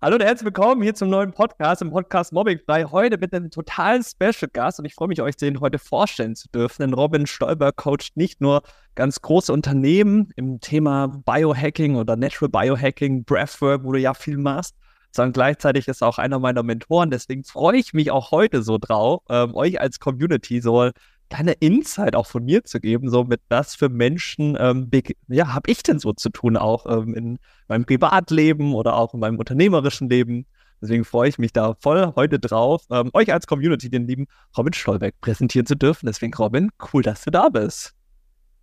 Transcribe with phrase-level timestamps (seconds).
[0.00, 2.84] Hallo und herzlich willkommen hier zum neuen Podcast, im Podcast Mobbing Frei.
[2.84, 6.48] Heute mit einem totalen Special Gast und ich freue mich, euch den heute vorstellen zu
[6.50, 6.82] dürfen.
[6.82, 8.62] Denn Robin Stolber coacht nicht nur
[8.94, 14.76] ganz große Unternehmen im Thema Biohacking oder Natural Biohacking, Breathwork, wo du ja viel machst,
[15.10, 17.10] sondern gleichzeitig ist er auch einer meiner Mentoren.
[17.10, 20.92] Deswegen freue ich mich auch heute so drauf, ähm, euch als Community so
[21.28, 24.90] kleine Insight auch von mir zu geben, so mit was für Menschen, ähm,
[25.28, 27.38] ja, habe ich denn so zu tun, auch ähm, in
[27.68, 30.46] meinem Privatleben oder auch in meinem unternehmerischen Leben.
[30.80, 34.72] Deswegen freue ich mich da voll heute drauf, ähm, euch als Community den lieben Robin
[34.72, 36.06] Stolberg präsentieren zu dürfen.
[36.06, 37.94] Deswegen, Robin, cool, dass du da bist.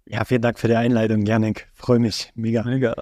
[0.05, 1.67] Ja, vielen Dank für die Einleitung, Janik.
[1.73, 2.31] Freue mich.
[2.35, 2.63] Mega.
[2.63, 2.95] Mega.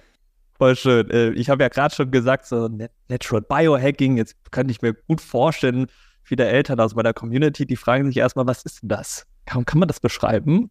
[0.56, 1.10] Voll schön.
[1.10, 2.68] Äh, ich habe ja gerade schon gesagt, so
[3.08, 5.86] Natural Biohacking, jetzt könnte ich mir gut vorstellen,
[6.22, 9.26] viele Eltern aus meiner Community, die fragen sich erstmal, was ist denn das?
[9.46, 10.70] Kann, kann man das beschreiben?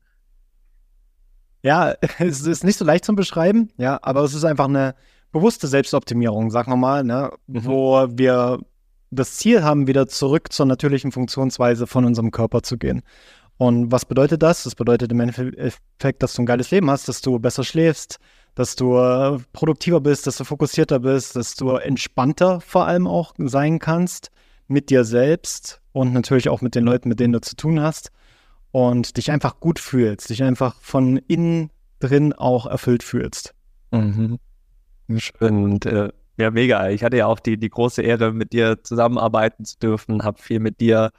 [1.61, 4.95] Ja, es ist nicht so leicht zum Beschreiben, ja, aber es ist einfach eine
[5.31, 7.65] bewusste Selbstoptimierung, sagen wir mal, ne, mhm.
[7.65, 8.59] wo wir
[9.09, 13.01] das Ziel haben, wieder zurück zur natürlichen Funktionsweise von unserem Körper zu gehen.
[13.57, 14.63] Und was bedeutet das?
[14.63, 18.17] Das bedeutet im Endeffekt, dass du ein geiles Leben hast, dass du besser schläfst,
[18.55, 23.33] dass du äh, produktiver bist, dass du fokussierter bist, dass du entspannter vor allem auch
[23.37, 24.31] sein kannst
[24.67, 28.11] mit dir selbst und natürlich auch mit den Leuten, mit denen du zu tun hast
[28.73, 33.53] und dich einfach gut fühlst, dich einfach von innen drin auch erfüllt fühlst.
[33.91, 34.39] Mhm.
[35.39, 36.89] Und äh, ja, mega.
[36.89, 40.59] Ich hatte ja auch die, die große Ehre, mit dir zusammenarbeiten zu dürfen, habe viel
[40.59, 41.11] mit dir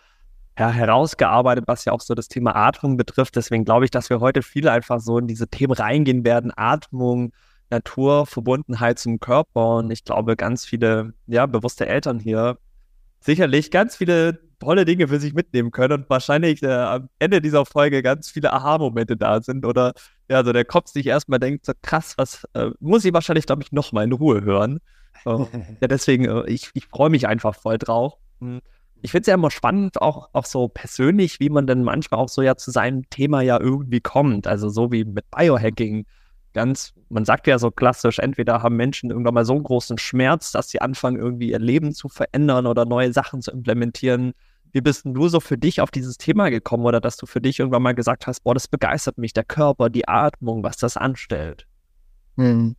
[0.58, 3.36] ja, herausgearbeitet, was ja auch so das Thema Atmung betrifft.
[3.36, 6.50] Deswegen glaube ich, dass wir heute viel einfach so in diese Themen reingehen werden.
[6.56, 7.33] Atmung,
[7.70, 9.77] Natur, Verbundenheit zum Körper.
[9.77, 12.58] Und ich glaube, ganz viele, ja, bewusste Eltern hier
[13.20, 17.66] sicherlich ganz viele tolle Dinge für sich mitnehmen können und wahrscheinlich äh, am Ende dieser
[17.66, 19.92] Folge ganz viele Aha-Momente da sind oder
[20.28, 23.62] ja, so der Kopf sich erstmal denkt, so krass, was äh, muss ich wahrscheinlich, glaube
[23.62, 24.80] ich, nochmal in Ruhe hören.
[25.24, 25.48] So,
[25.80, 28.14] ja, deswegen, äh, ich, ich freue mich einfach voll drauf.
[28.40, 28.60] Hm.
[29.02, 32.30] Ich finde es ja immer spannend, auch, auch so persönlich, wie man dann manchmal auch
[32.30, 34.46] so ja zu seinem Thema ja irgendwie kommt.
[34.46, 36.06] Also so wie mit Biohacking.
[36.55, 40.52] Ganz, man sagt ja so klassisch, entweder haben Menschen irgendwann mal so einen großen Schmerz,
[40.52, 44.33] dass sie anfangen, irgendwie ihr Leben zu verändern oder neue Sachen zu implementieren
[44.74, 47.40] wie bist denn du so für dich auf dieses Thema gekommen oder dass du für
[47.40, 50.96] dich irgendwann mal gesagt hast, boah, das begeistert mich, der Körper, die Atmung, was das
[50.96, 51.67] anstellt?
[52.36, 52.74] Hm.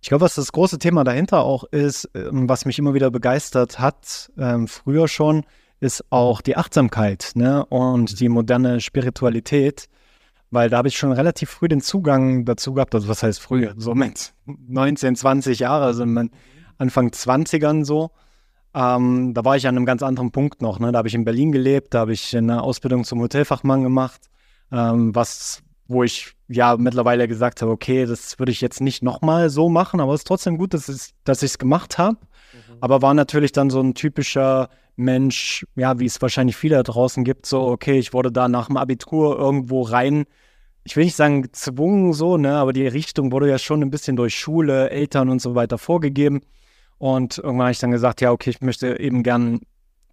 [0.00, 3.78] Ich glaube, was das große Thema dahinter auch ist, ähm, was mich immer wieder begeistert
[3.78, 5.44] hat, ähm, früher schon,
[5.78, 7.66] ist auch die Achtsamkeit ne?
[7.66, 9.90] und die moderne Spiritualität,
[10.50, 13.74] weil da habe ich schon relativ früh den Zugang dazu gehabt, also was heißt früher,
[13.76, 16.30] so mit 19, 20 Jahre, also in
[16.78, 18.10] Anfang 20ern so.
[18.74, 20.78] Ähm, da war ich an einem ganz anderen Punkt noch.
[20.78, 20.92] Ne?
[20.92, 24.20] Da habe ich in Berlin gelebt, da habe ich eine Ausbildung zum Hotelfachmann gemacht,
[24.70, 29.50] ähm, was, wo ich ja mittlerweile gesagt habe, okay, das würde ich jetzt nicht nochmal
[29.50, 32.16] so machen, aber es ist trotzdem gut, dass, ich es gemacht habe.
[32.16, 32.76] Mhm.
[32.80, 37.24] Aber war natürlich dann so ein typischer Mensch, ja, wie es wahrscheinlich viele da draußen
[37.24, 40.26] gibt, so, okay, ich wurde da nach dem Abitur irgendwo rein
[40.84, 44.16] ich will nicht sagen gezwungen so, ne, aber die Richtung wurde ja schon ein bisschen
[44.16, 46.40] durch Schule, Eltern und so weiter vorgegeben.
[47.00, 49.60] Und irgendwann habe ich dann gesagt, ja, okay, ich möchte eben gern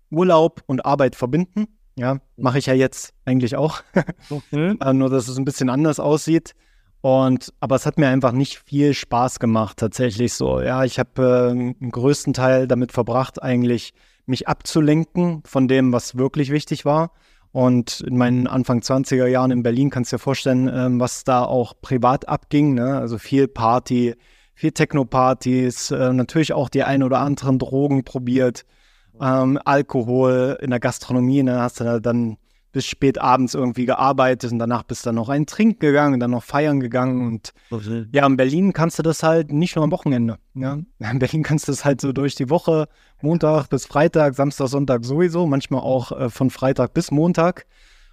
[0.09, 1.67] Urlaub und Arbeit verbinden.
[1.97, 3.81] Ja, mache ich ja jetzt eigentlich auch.
[4.53, 6.53] Äh, nur, dass es ein bisschen anders aussieht.
[7.01, 10.61] Und, aber es hat mir einfach nicht viel Spaß gemacht, tatsächlich so.
[10.61, 13.93] Ja, ich habe äh, einen größten Teil damit verbracht, eigentlich
[14.25, 17.11] mich abzulenken von dem, was wirklich wichtig war.
[17.51, 21.43] Und in meinen Anfang 20er Jahren in Berlin kannst du dir vorstellen, äh, was da
[21.43, 22.75] auch privat abging.
[22.75, 22.97] Ne?
[22.97, 24.15] Also viel Party,
[24.57, 28.65] viel Techno-Partys, äh, natürlich auch die ein oder anderen Drogen probiert,
[29.21, 32.37] ähm, Alkohol in der Gastronomie, ne, hast du da dann
[32.71, 36.31] bis spät abends irgendwie gearbeitet und danach bist du dann noch einen Trink gegangen, dann
[36.31, 37.53] noch feiern gegangen und
[38.11, 40.39] ja, in Berlin kannst du das halt nicht nur am Wochenende.
[40.55, 40.79] Ja?
[40.99, 42.87] In Berlin kannst du das halt so durch die Woche,
[43.21, 47.67] Montag bis Freitag, Samstag, Sonntag sowieso, manchmal auch äh, von Freitag bis Montag.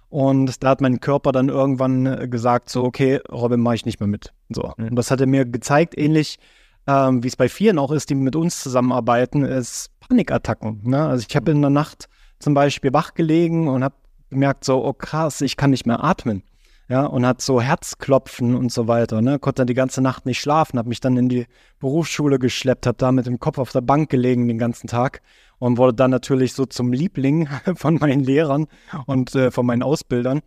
[0.09, 3.99] Und da hat mein Körper dann irgendwann äh, gesagt, so, okay, Robin, mache ich nicht
[3.99, 4.33] mehr mit.
[4.49, 4.73] So.
[4.77, 4.89] Mhm.
[4.89, 6.39] Und das hat er mir gezeigt, ähnlich
[6.87, 10.81] ähm, wie es bei vielen auch ist, die mit uns zusammenarbeiten, ist Panikattacken.
[10.83, 11.05] Ne?
[11.05, 12.07] Also ich habe in der Nacht
[12.39, 13.95] zum Beispiel wach gelegen und habe
[14.29, 16.43] gemerkt, so, oh krass, ich kann nicht mehr atmen.
[16.87, 19.39] Ja, und hat so Herzklopfen und so weiter, ne?
[19.39, 21.47] Konnte dann die ganze Nacht nicht schlafen, habe mich dann in die
[21.79, 25.23] Berufsschule geschleppt, habe da mit dem Kopf auf der Bank gelegen den ganzen Tag
[25.59, 28.67] und wurde dann natürlich so zum Liebling von meinen Lehrern
[29.05, 30.41] und äh, von meinen Ausbildern.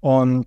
[0.00, 0.46] Und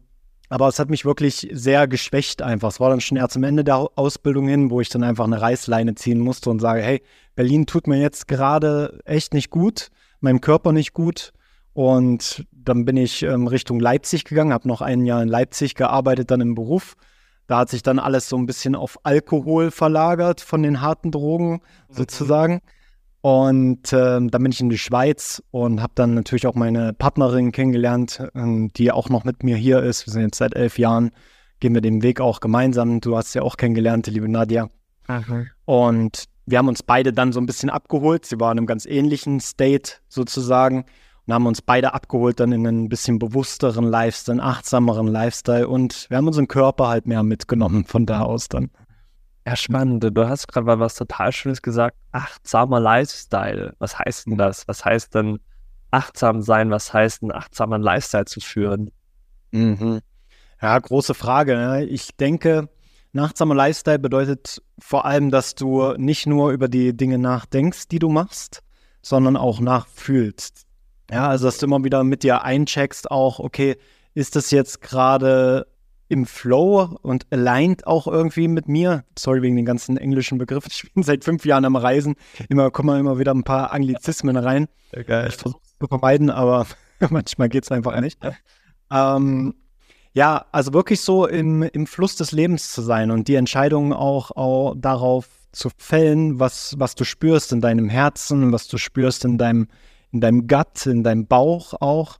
[0.50, 2.69] aber es hat mich wirklich sehr geschwächt einfach.
[2.69, 5.41] Es war dann schon eher zum Ende der Ausbildung hin, wo ich dann einfach eine
[5.41, 7.01] Reißleine ziehen musste und sage, hey,
[7.35, 9.89] Berlin tut mir jetzt gerade echt nicht gut,
[10.19, 11.33] meinem Körper nicht gut.
[11.73, 16.29] Und dann bin ich ähm, Richtung Leipzig gegangen, habe noch ein Jahr in Leipzig gearbeitet,
[16.29, 16.95] dann im Beruf.
[17.47, 21.53] Da hat sich dann alles so ein bisschen auf Alkohol verlagert von den harten Drogen
[21.53, 21.59] mhm.
[21.89, 22.61] sozusagen.
[23.23, 27.53] Und äh, dann bin ich in die Schweiz und habe dann natürlich auch meine Partnerin
[27.53, 30.05] kennengelernt, äh, die auch noch mit mir hier ist.
[30.05, 31.11] Wir sind jetzt seit elf Jahren,
[31.61, 32.99] gehen wir den Weg auch gemeinsam.
[32.99, 34.67] Du hast ja auch kennengelernt, liebe Nadia.
[35.07, 35.45] Aha.
[35.63, 38.25] Und wir haben uns beide dann so ein bisschen abgeholt.
[38.25, 40.83] Sie waren in einem ganz ähnlichen State sozusagen
[41.25, 46.07] und haben uns beide abgeholt dann in einen bisschen bewussteren Lifestyle, einen achtsameren Lifestyle und
[46.09, 48.69] wir haben unseren Körper halt mehr mitgenommen von da aus dann.
[49.45, 50.03] Ja, spannend.
[50.03, 51.97] Du hast gerade mal was total Schönes gesagt.
[52.11, 53.75] Achtsamer Lifestyle.
[53.79, 54.67] Was heißt denn das?
[54.67, 55.39] Was heißt denn
[55.91, 56.71] achtsam sein?
[56.71, 58.91] Was heißt ein achtsamer Lifestyle zu führen?
[59.51, 59.99] Mhm.
[60.61, 61.55] Ja, große Frage.
[61.55, 61.85] Ne?
[61.85, 62.69] Ich denke,
[63.13, 67.99] ein achtsamer Lifestyle bedeutet vor allem, dass du nicht nur über die Dinge nachdenkst, die
[67.99, 68.63] du machst,
[69.01, 70.65] sondern auch nachfühlst.
[71.11, 73.77] Ja, also dass du immer wieder mit dir eincheckst, auch, okay,
[74.13, 75.67] ist das jetzt gerade
[76.13, 79.04] im Flow und aligned auch irgendwie mit mir.
[79.18, 80.69] Sorry wegen den ganzen englischen Begriffen.
[80.71, 82.15] Ich bin seit fünf Jahren am Reisen.
[82.50, 84.68] Immer kommen immer wieder ein paar Anglizismen rein.
[84.95, 85.27] Okay.
[85.27, 86.68] Ich versuche es zu vermeiden, aber
[87.10, 88.19] manchmal geht es einfach nicht.
[88.92, 89.56] Ähm,
[90.13, 94.30] ja, also wirklich so im, im Fluss des Lebens zu sein und die Entscheidungen auch,
[94.31, 99.39] auch darauf zu fällen, was, was du spürst in deinem Herzen, was du spürst in
[99.39, 99.68] deinem,
[100.12, 102.19] in deinem Gut, in deinem Bauch auch.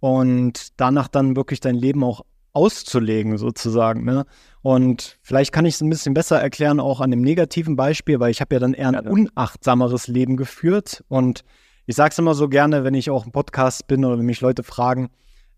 [0.00, 4.04] Und danach dann wirklich dein Leben auch auszulegen, sozusagen.
[4.04, 4.24] Ne?
[4.62, 8.30] Und vielleicht kann ich es ein bisschen besser erklären, auch an dem negativen Beispiel, weil
[8.30, 11.04] ich habe ja dann eher ein unachtsameres Leben geführt.
[11.08, 11.44] Und
[11.86, 14.40] ich sage es immer so gerne, wenn ich auch im Podcast bin oder wenn mich
[14.40, 15.10] Leute fragen,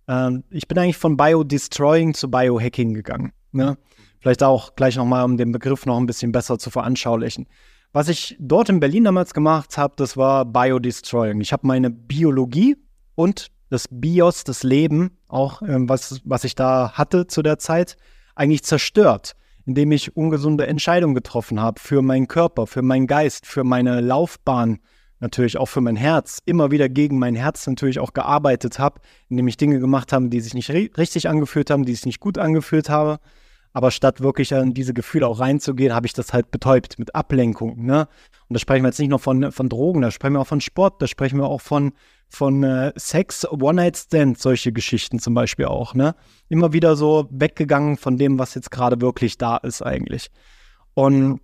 [0.07, 3.33] äh, ich bin eigentlich von Bio-Destroying zu Biohacking gegangen.
[3.53, 3.77] Ne?
[4.21, 7.49] Vielleicht auch gleich nochmal, um den Begriff noch ein bisschen besser zu veranschaulichen.
[7.93, 11.41] Was ich dort in Berlin damals gemacht habe, das war Bio-Destroying.
[11.41, 12.77] Ich habe meine Biologie
[13.15, 17.97] und das BIOS, das Leben, auch ähm, was, was ich da hatte zu der Zeit,
[18.35, 19.35] eigentlich zerstört,
[19.65, 24.79] indem ich ungesunde Entscheidungen getroffen habe für meinen Körper, für meinen Geist, für meine Laufbahn,
[25.21, 29.49] natürlich auch für mein Herz, immer wieder gegen mein Herz natürlich auch gearbeitet habe, indem
[29.49, 32.91] ich Dinge gemacht habe, die sich nicht richtig angefühlt haben, die sich nicht gut angefühlt
[32.91, 33.21] habe.
[33.73, 37.85] Aber statt wirklich in diese Gefühle auch reinzugehen, habe ich das halt betäubt mit Ablenkung.
[37.85, 38.07] Ne?
[38.49, 40.61] Und da sprechen wir jetzt nicht nur von, von Drogen, da sprechen wir auch von
[40.61, 41.93] Sport, da sprechen wir auch von,
[42.29, 45.95] von äh, Sex, One-Night-Stand, solche Geschichten zum Beispiel auch.
[45.95, 46.15] Ne?
[46.49, 50.31] Immer wieder so weggegangen von dem, was jetzt gerade wirklich da ist eigentlich.
[50.95, 51.41] Und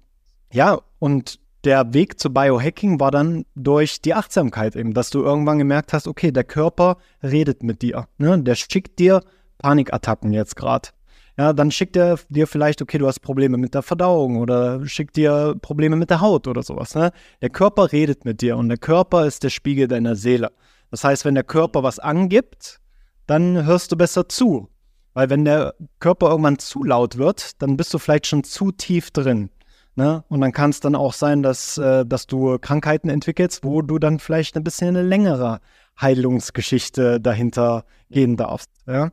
[0.53, 5.59] ja, und der Weg zu Biohacking war dann durch die Achtsamkeit eben, dass du irgendwann
[5.59, 8.07] gemerkt hast, okay, der Körper redet mit dir.
[8.17, 8.43] Ne?
[8.43, 9.23] Der schickt dir
[9.59, 10.91] Panikattacken jetzt gerade.
[11.39, 15.17] Ja, dann schickt er dir vielleicht, okay, du hast Probleme mit der Verdauung oder schickt
[15.17, 16.97] dir Probleme mit der Haut oder sowas.
[16.97, 17.13] Ne?
[17.41, 20.51] Der Körper redet mit dir und der Körper ist der Spiegel deiner Seele.
[20.91, 22.81] Das heißt, wenn der Körper was angibt,
[23.27, 24.69] dann hörst du besser zu.
[25.15, 29.13] Weil wenn der Körper irgendwann zu laut wird, dann bist du vielleicht schon zu tief
[29.13, 29.51] drin.
[29.95, 30.25] Ne?
[30.29, 34.01] Und dann kann es dann auch sein, dass, äh, dass du Krankheiten entwickelst, wo du
[34.01, 35.61] dann vielleicht ein bisschen eine längere
[36.01, 38.71] Heilungsgeschichte dahinter gehen darfst.
[38.87, 39.11] Ja?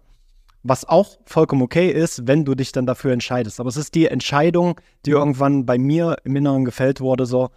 [0.68, 3.60] Was auch vollkommen okay ist, wenn du dich dann dafür entscheidest.
[3.60, 7.52] Aber es ist die Entscheidung, die irgendwann bei mir im Inneren gefällt wurde, so,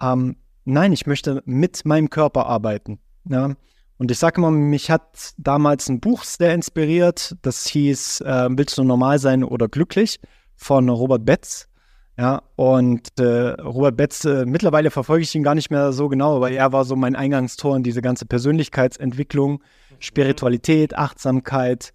[0.00, 3.00] ähm, nein, ich möchte mit meinem Körper arbeiten.
[3.28, 3.56] Ja?
[3.98, 8.78] Und ich sage immer, mich hat damals ein Buch sehr inspiriert, das hieß äh, Willst
[8.78, 10.20] du normal sein oder glücklich
[10.54, 11.68] von Robert Betz.
[12.16, 16.36] Ja, und äh, Robert Betz, äh, mittlerweile verfolge ich ihn gar nicht mehr so genau,
[16.36, 19.58] aber er war so mein Eingangstor in diese ganze Persönlichkeitsentwicklung, mhm.
[19.98, 21.92] Spiritualität, Achtsamkeit,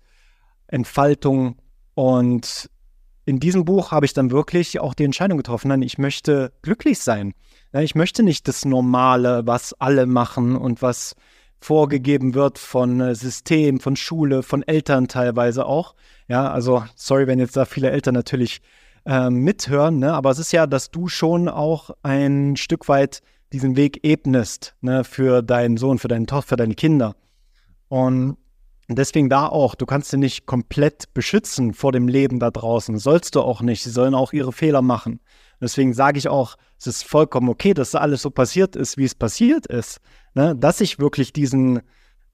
[0.67, 1.57] Entfaltung.
[1.93, 2.69] Und
[3.25, 6.99] in diesem Buch habe ich dann wirklich auch die Entscheidung getroffen, nein, ich möchte glücklich
[6.99, 7.33] sein.
[7.73, 11.15] Ich möchte nicht das Normale, was alle machen und was
[11.59, 15.95] vorgegeben wird von äh, System, von Schule, von Eltern teilweise auch.
[16.27, 18.61] Ja, also sorry, wenn jetzt da viele Eltern natürlich
[19.05, 20.13] äh, mithören, ne?
[20.13, 23.21] aber es ist ja, dass du schon auch ein Stück weit
[23.53, 25.03] diesen Weg ebnest ne?
[25.03, 27.15] für deinen Sohn, für deine Tochter, für deine Kinder.
[27.89, 28.37] Und
[28.89, 32.97] und deswegen da auch, du kannst sie nicht komplett beschützen vor dem Leben da draußen.
[32.97, 33.83] Sollst du auch nicht.
[33.83, 35.19] Sie sollen auch ihre Fehler machen.
[35.59, 39.03] deswegen sage ich auch, es ist vollkommen okay, dass da alles so passiert ist, wie
[39.03, 39.99] es passiert ist.
[40.35, 40.55] Ne?
[40.55, 41.81] Dass ich wirklich diesen,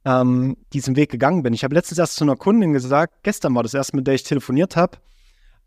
[0.06, 1.54] ähm, diesen Weg gegangen bin.
[1.54, 4.24] Ich habe letztens erst zu einer Kundin gesagt, gestern war das erste, mit der ich
[4.24, 4.98] telefoniert habe,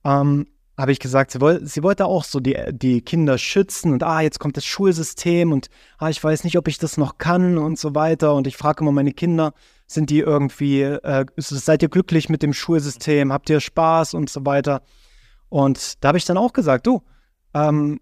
[0.04, 0.46] ähm,
[0.78, 4.20] habe ich gesagt, sie, woll, sie wollte auch so die, die Kinder schützen und ah,
[4.20, 7.78] jetzt kommt das Schulsystem und ah, ich weiß nicht, ob ich das noch kann und
[7.78, 8.34] so weiter.
[8.34, 9.54] Und ich frage immer meine Kinder,
[9.86, 13.32] sind die irgendwie, äh, seid ihr glücklich mit dem Schulsystem?
[13.32, 14.82] Habt ihr Spaß und so weiter?
[15.48, 17.02] Und da habe ich dann auch gesagt, du,
[17.54, 18.00] ähm,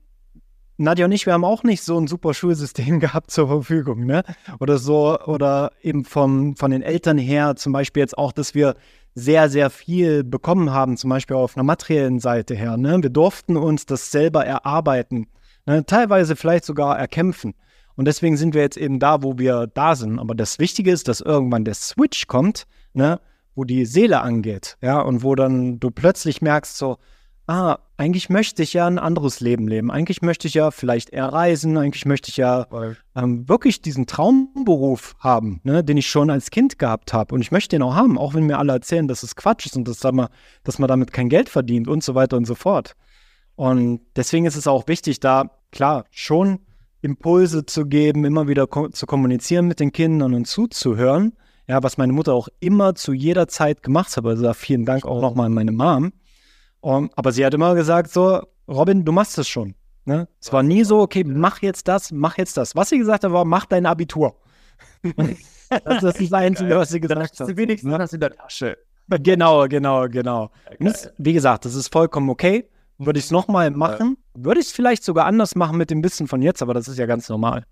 [0.77, 4.25] Nadja und ich, wir haben auch nicht so ein super Schulsystem gehabt zur Verfügung, ne?
[4.59, 8.75] Oder so, oder eben vom, von den Eltern her, zum Beispiel jetzt auch, dass wir
[9.15, 12.77] sehr, sehr viel bekommen haben, zum Beispiel auf einer materiellen Seite her.
[12.77, 12.99] Ne?
[13.01, 15.29] Wir durften uns das selber erarbeiten,
[15.67, 15.87] ne?
[15.87, 17.55] teilweise vielleicht sogar erkämpfen.
[17.97, 20.19] Und deswegen sind wir jetzt eben da, wo wir da sind.
[20.19, 23.21] Aber das Wichtige ist, dass irgendwann der Switch kommt, ne,
[23.55, 26.99] wo die Seele angeht, ja, und wo dann du plötzlich merkst, so,
[27.47, 29.91] ah, eigentlich möchte ich ja ein anderes Leben leben.
[29.91, 31.77] Eigentlich möchte ich ja vielleicht eher reisen.
[31.77, 32.67] Eigentlich möchte ich ja
[33.15, 37.35] ähm, wirklich diesen Traumberuf haben, ne, den ich schon als Kind gehabt habe.
[37.35, 39.77] Und ich möchte den auch haben, auch wenn mir alle erzählen, dass es Quatsch ist
[39.77, 40.29] und dass, man,
[40.65, 42.97] dass man damit kein Geld verdient und so weiter und so fort.
[43.57, 46.59] Und deswegen ist es auch wichtig, da klar schon
[47.05, 51.35] Impulse zu geben, immer wieder ko zu kommunizieren mit den Kindern und zuzuhören.
[51.69, 54.25] Ja, was meine Mutter auch immer zu jeder Zeit gemacht hat.
[54.25, 56.13] Also da vielen Dank auch nochmal an meine Mom.
[56.81, 59.75] Um, aber sie hat immer gesagt so, Robin, du machst es schon.
[60.07, 60.29] Ne?
[60.41, 62.75] Es war nie so, okay, mach jetzt das, mach jetzt das.
[62.75, 64.37] Was sie gesagt hat, war, mach dein Abitur.
[65.85, 67.57] das ist das Einzige, was sie gesagt hat.
[67.57, 67.99] Wenigstens ne?
[67.99, 68.79] das in der Tasche.
[69.09, 70.51] Genau, genau, genau.
[70.81, 72.69] Das, wie gesagt, das ist vollkommen okay.
[73.07, 74.17] Würde ich es nochmal machen?
[74.35, 76.99] Würde ich es vielleicht sogar anders machen mit dem Wissen von jetzt, aber das ist
[76.99, 77.65] ja ganz normal.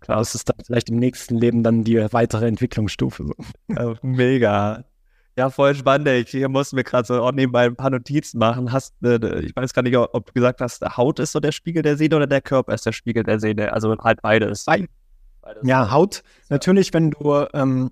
[0.00, 3.24] Klar, das ist dann vielleicht im nächsten Leben dann die weitere Entwicklungsstufe.
[3.24, 3.34] So.
[3.68, 4.84] Ja, mega.
[5.36, 6.08] Ja, voll spannend.
[6.08, 8.72] Ich hier mussten wir gerade so auch nebenbei ein paar Notizen machen.
[8.72, 11.82] Hast, äh, ich weiß gar nicht, ob du gesagt hast, Haut ist so der Spiegel
[11.82, 13.72] der Seele oder der Körper ist der Spiegel der Seele.
[13.72, 14.64] Also halt beides.
[14.64, 14.88] beides.
[15.62, 16.22] Ja, Haut.
[16.48, 17.90] Natürlich, wenn du, ähm,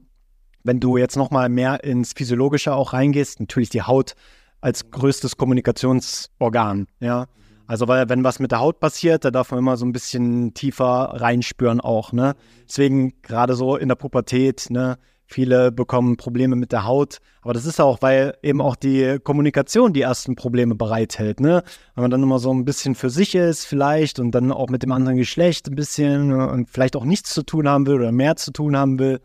[0.65, 4.15] wenn du jetzt nochmal mehr ins Physiologische auch reingehst, natürlich die Haut
[4.61, 6.87] als größtes Kommunikationsorgan.
[7.01, 7.27] Ja.
[7.67, 10.55] Also, weil, wenn was mit der Haut passiert, da darf man immer so ein bisschen
[10.55, 12.35] tiefer reinspüren auch, ne?
[12.67, 14.99] Deswegen gerade so in der Pubertät, ne?
[15.31, 17.19] Viele bekommen Probleme mit der Haut.
[17.43, 21.41] Aber das ist auch, weil eben auch die Kommunikation die ersten Probleme bereithält.
[21.41, 21.63] Ne?
[21.95, 24.83] Wenn man dann immer so ein bisschen für sich ist, vielleicht, und dann auch mit
[24.83, 26.49] dem anderen Geschlecht ein bisschen ne?
[26.49, 29.21] und vielleicht auch nichts zu tun haben will oder mehr zu tun haben will.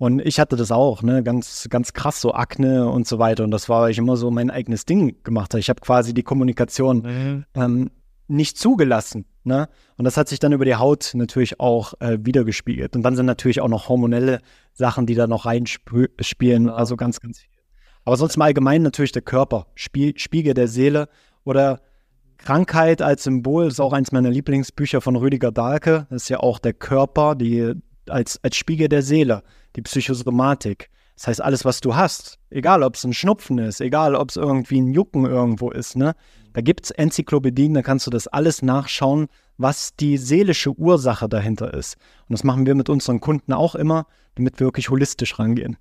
[0.00, 3.44] Und ich hatte das auch, ne, ganz, ganz krass, so Akne und so weiter.
[3.44, 5.60] Und das war, weil ich immer so mein eigenes Ding gemacht habe.
[5.60, 7.44] Ich habe quasi die Kommunikation mhm.
[7.54, 7.90] ähm,
[8.26, 9.26] nicht zugelassen.
[9.44, 9.68] Ne?
[9.98, 12.96] Und das hat sich dann über die Haut natürlich auch äh, wiedergespiegelt.
[12.96, 14.40] Und dann sind natürlich auch noch hormonelle
[14.72, 16.68] Sachen, die da noch reinspielen.
[16.68, 16.72] Ja.
[16.72, 17.50] Also ganz, ganz viel.
[18.06, 21.10] Aber sonst im Allgemeinen natürlich der Körper, Spie Spiegel der Seele
[21.44, 21.82] oder
[22.38, 23.64] Krankheit als Symbol.
[23.64, 26.06] Das ist auch eins meiner Lieblingsbücher von Rüdiger Dahlke.
[26.08, 27.74] Das ist ja auch der Körper, die
[28.08, 29.42] als, als Spiegel der Seele,
[29.76, 30.90] die Psychosomatik.
[31.16, 34.36] Das heißt, alles, was du hast, egal ob es ein Schnupfen ist, egal ob es
[34.36, 36.14] irgendwie ein Jucken irgendwo ist, ne?
[36.52, 41.74] Da gibt es Enzyklopädien, da kannst du das alles nachschauen, was die seelische Ursache dahinter
[41.74, 41.96] ist.
[42.28, 45.76] Und das machen wir mit unseren Kunden auch immer, damit wir wirklich holistisch rangehen.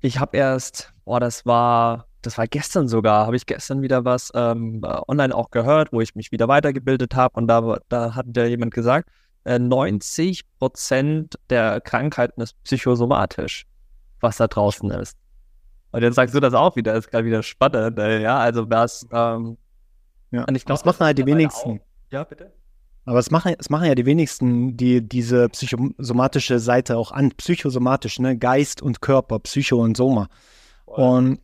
[0.00, 4.32] Ich habe erst, boah, das war, das war gestern sogar, habe ich gestern wieder was
[4.34, 8.44] ähm, online auch gehört, wo ich mich wieder weitergebildet habe und da, da hat ja
[8.44, 9.08] jemand gesagt,
[9.44, 13.66] 90 Prozent der Krankheiten ist psychosomatisch
[14.20, 15.16] was da draußen ist.
[15.92, 18.70] Und jetzt sagst du das auch wieder, das ist gerade wieder spannend, äh, ja, also
[18.70, 19.56] was, ähm,
[20.30, 20.44] ja.
[20.44, 21.80] Und ich glaube, das machen halt die wenigsten.
[22.12, 22.52] Ja, bitte.
[23.04, 28.20] Aber es machen, es machen ja die wenigsten, die diese psychosomatische Seite auch an, psychosomatisch,
[28.20, 30.28] ne, Geist und Körper, Psycho und Soma.
[30.86, 30.98] Wow.
[30.98, 31.40] Und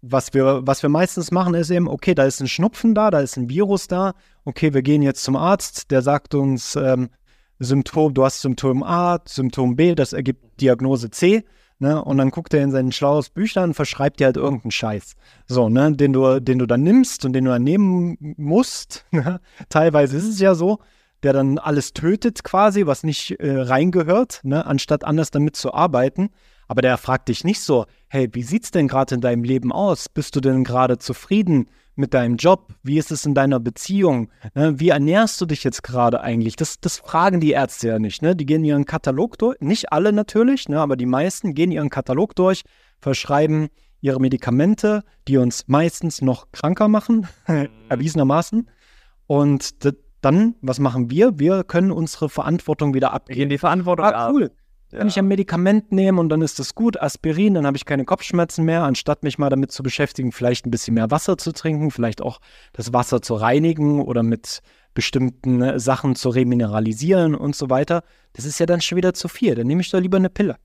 [0.00, 3.20] was wir, was wir meistens machen, ist eben, okay, da ist ein Schnupfen da, da
[3.20, 4.14] ist ein Virus da,
[4.46, 7.10] okay, wir gehen jetzt zum Arzt, der sagt uns, ähm,
[7.60, 11.44] Symptom, du hast Symptom A, Symptom B, das ergibt Diagnose C.
[11.78, 12.02] Ne?
[12.02, 15.14] Und dann guckt er in sein schlaues Büchlein und verschreibt dir halt irgendeinen Scheiß.
[15.46, 19.06] So, ne, den du, den du dann nimmst und den du dann nehmen musst.
[19.12, 19.40] Ne?
[19.68, 20.78] Teilweise ist es ja so,
[21.22, 24.64] der dann alles tötet quasi, was nicht äh, reingehört, ne?
[24.64, 26.30] anstatt anders damit zu arbeiten.
[26.68, 30.08] Aber der fragt dich nicht so, hey, wie sieht's denn gerade in deinem Leben aus?
[30.08, 31.66] Bist du denn gerade zufrieden?
[32.00, 32.72] Mit deinem Job?
[32.82, 34.30] Wie ist es in deiner Beziehung?
[34.54, 34.80] Ne?
[34.80, 36.56] Wie ernährst du dich jetzt gerade eigentlich?
[36.56, 38.22] Das, das fragen die Ärzte ja nicht.
[38.22, 38.34] Ne?
[38.34, 39.60] Die gehen ihren Katalog durch.
[39.60, 40.80] Nicht alle natürlich, ne?
[40.80, 42.62] aber die meisten gehen ihren Katalog durch,
[43.00, 43.68] verschreiben
[44.00, 47.68] ihre Medikamente, die uns meistens noch kranker machen, mhm.
[47.88, 48.68] erwiesenermaßen.
[49.26, 49.70] Und
[50.22, 51.38] dann, was machen wir?
[51.38, 53.38] Wir können unsere Verantwortung wieder abgeben.
[53.38, 54.46] Gehen die Verantwortung ah, cool.
[54.46, 54.52] Ab.
[54.90, 58.04] Kann ich ein Medikament nehmen und dann ist das gut, Aspirin, dann habe ich keine
[58.04, 61.92] Kopfschmerzen mehr, anstatt mich mal damit zu beschäftigen, vielleicht ein bisschen mehr Wasser zu trinken,
[61.92, 62.40] vielleicht auch
[62.72, 64.62] das Wasser zu reinigen oder mit
[64.94, 68.02] bestimmten äh, Sachen zu remineralisieren und so weiter.
[68.32, 69.54] Das ist ja dann schon wieder zu viel.
[69.54, 70.56] Dann nehme ich doch lieber eine Pille.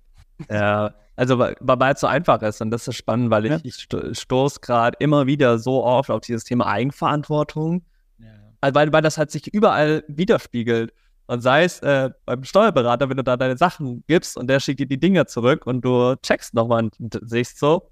[0.50, 3.60] Ja, also weil es so einfach ist und das ist spannend, weil ja.
[3.64, 7.84] ich, ich stoße gerade immer wieder so oft auf dieses Thema Eigenverantwortung,
[8.18, 8.28] ja.
[8.60, 10.92] Also weil, weil das halt sich überall widerspiegelt.
[11.28, 14.80] Und sei es äh, beim Steuerberater, wenn du da deine Sachen gibst und der schickt
[14.80, 17.90] dir die Dinger zurück und du checkst nochmal und siehst so,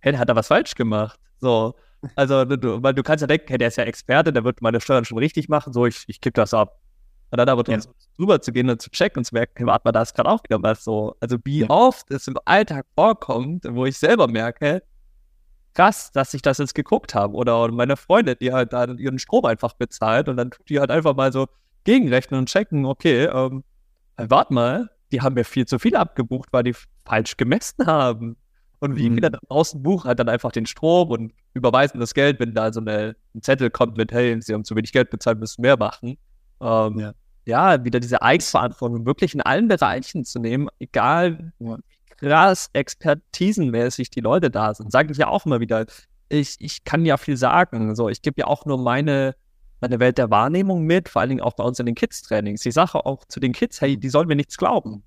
[0.00, 1.18] hey, der hat da was falsch gemacht.
[1.40, 1.74] So.
[2.14, 4.80] Also, du, weil du kannst ja denken, hey, der ist ja Experte, der wird meine
[4.80, 6.78] Steuern schon richtig machen, so, ich, ich kipp das ab.
[7.30, 7.78] Und dann aber ja.
[8.16, 10.30] drüber zu gehen und zu checken und zu merken, hey, warte mal, da ist gerade
[10.30, 11.16] auch wieder was so.
[11.20, 11.70] Also, wie ja.
[11.70, 14.82] oft es im Alltag vorkommt, wo ich selber merke,
[15.74, 17.34] krass, dass ich das jetzt geguckt habe.
[17.34, 20.90] Oder meine Freundin, die halt da ihren Strom einfach bezahlt und dann tut die halt
[20.90, 21.46] einfach mal so,
[21.88, 23.64] gegenrechnen und checken, okay, ähm,
[24.18, 26.74] warte mal, die haben mir viel zu viel abgebucht, weil die
[27.06, 28.36] falsch gemessen haben.
[28.80, 29.14] Und wie mhm.
[29.14, 32.74] viele da draußen buchen halt dann einfach den Strom und überweisen das Geld, wenn da
[32.74, 35.78] so eine, ein Zettel kommt mit, hey, sie haben zu wenig Geld bezahlt, müssen mehr
[35.78, 36.18] machen.
[36.60, 37.12] Ähm, ja.
[37.46, 37.84] ja.
[37.84, 41.74] wieder diese Eigenverantwortung wirklich in allen Bereichen zu nehmen, egal wie
[42.18, 44.92] krass expertisenmäßig die Leute da sind.
[44.92, 45.86] Sage ich ja auch immer wieder.
[46.28, 47.96] Ich, ich kann ja viel sagen.
[47.96, 49.34] So, ich gebe ja auch nur meine,
[49.80, 52.64] meine Welt der Wahrnehmung mit, vor allen Dingen auch bei uns in den Kids-Trainings.
[52.66, 55.02] Ich sage auch zu den Kids, hey, die sollen mir nichts glauben.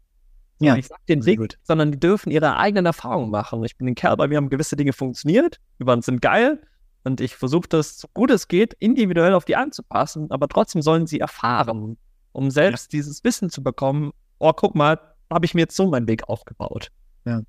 [0.60, 0.76] Ja.
[0.76, 3.64] Ich sage den Weg, sondern die dürfen ihre eigenen Erfahrungen machen.
[3.64, 6.62] Ich bin ein Kerl, bei mir haben gewisse Dinge funktioniert, die waren, sind geil
[7.04, 11.08] und ich versuche das so gut es geht individuell auf die anzupassen, aber trotzdem sollen
[11.08, 11.98] sie erfahren,
[12.32, 13.00] um selbst ja.
[13.00, 14.12] dieses Wissen zu bekommen.
[14.38, 15.00] Oh, guck mal,
[15.32, 16.92] habe ich mir jetzt so meinen Weg aufgebaut.
[17.26, 17.42] Ja.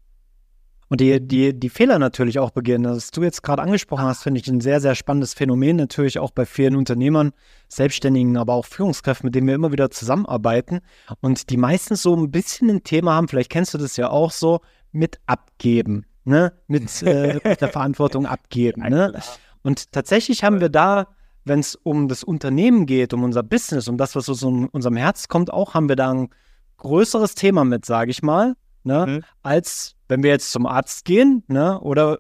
[0.93, 2.85] Und die, die, die Fehler natürlich auch beginnen.
[2.85, 5.77] Das, was du jetzt gerade angesprochen hast, finde ich ein sehr, sehr spannendes Phänomen.
[5.77, 7.33] Natürlich auch bei vielen Unternehmern,
[7.67, 10.81] Selbstständigen, aber auch Führungskräften, mit denen wir immer wieder zusammenarbeiten.
[11.23, 14.31] Und die meistens so ein bisschen ein Thema haben, vielleicht kennst du das ja auch
[14.31, 16.05] so, mit abgeben.
[16.25, 16.53] Ne?
[16.67, 18.83] Mit, äh, mit der Verantwortung abgeben.
[18.91, 19.19] Ne?
[19.63, 21.07] Und tatsächlich haben wir da,
[21.47, 25.29] wenn es um das Unternehmen geht, um unser Business, um das, was aus unserem Herz
[25.29, 26.29] kommt, auch haben wir da ein
[26.77, 29.07] größeres Thema mit, sage ich mal, ne?
[29.07, 29.25] Mhm.
[29.43, 32.19] als wenn wir jetzt zum Arzt gehen, ne, oder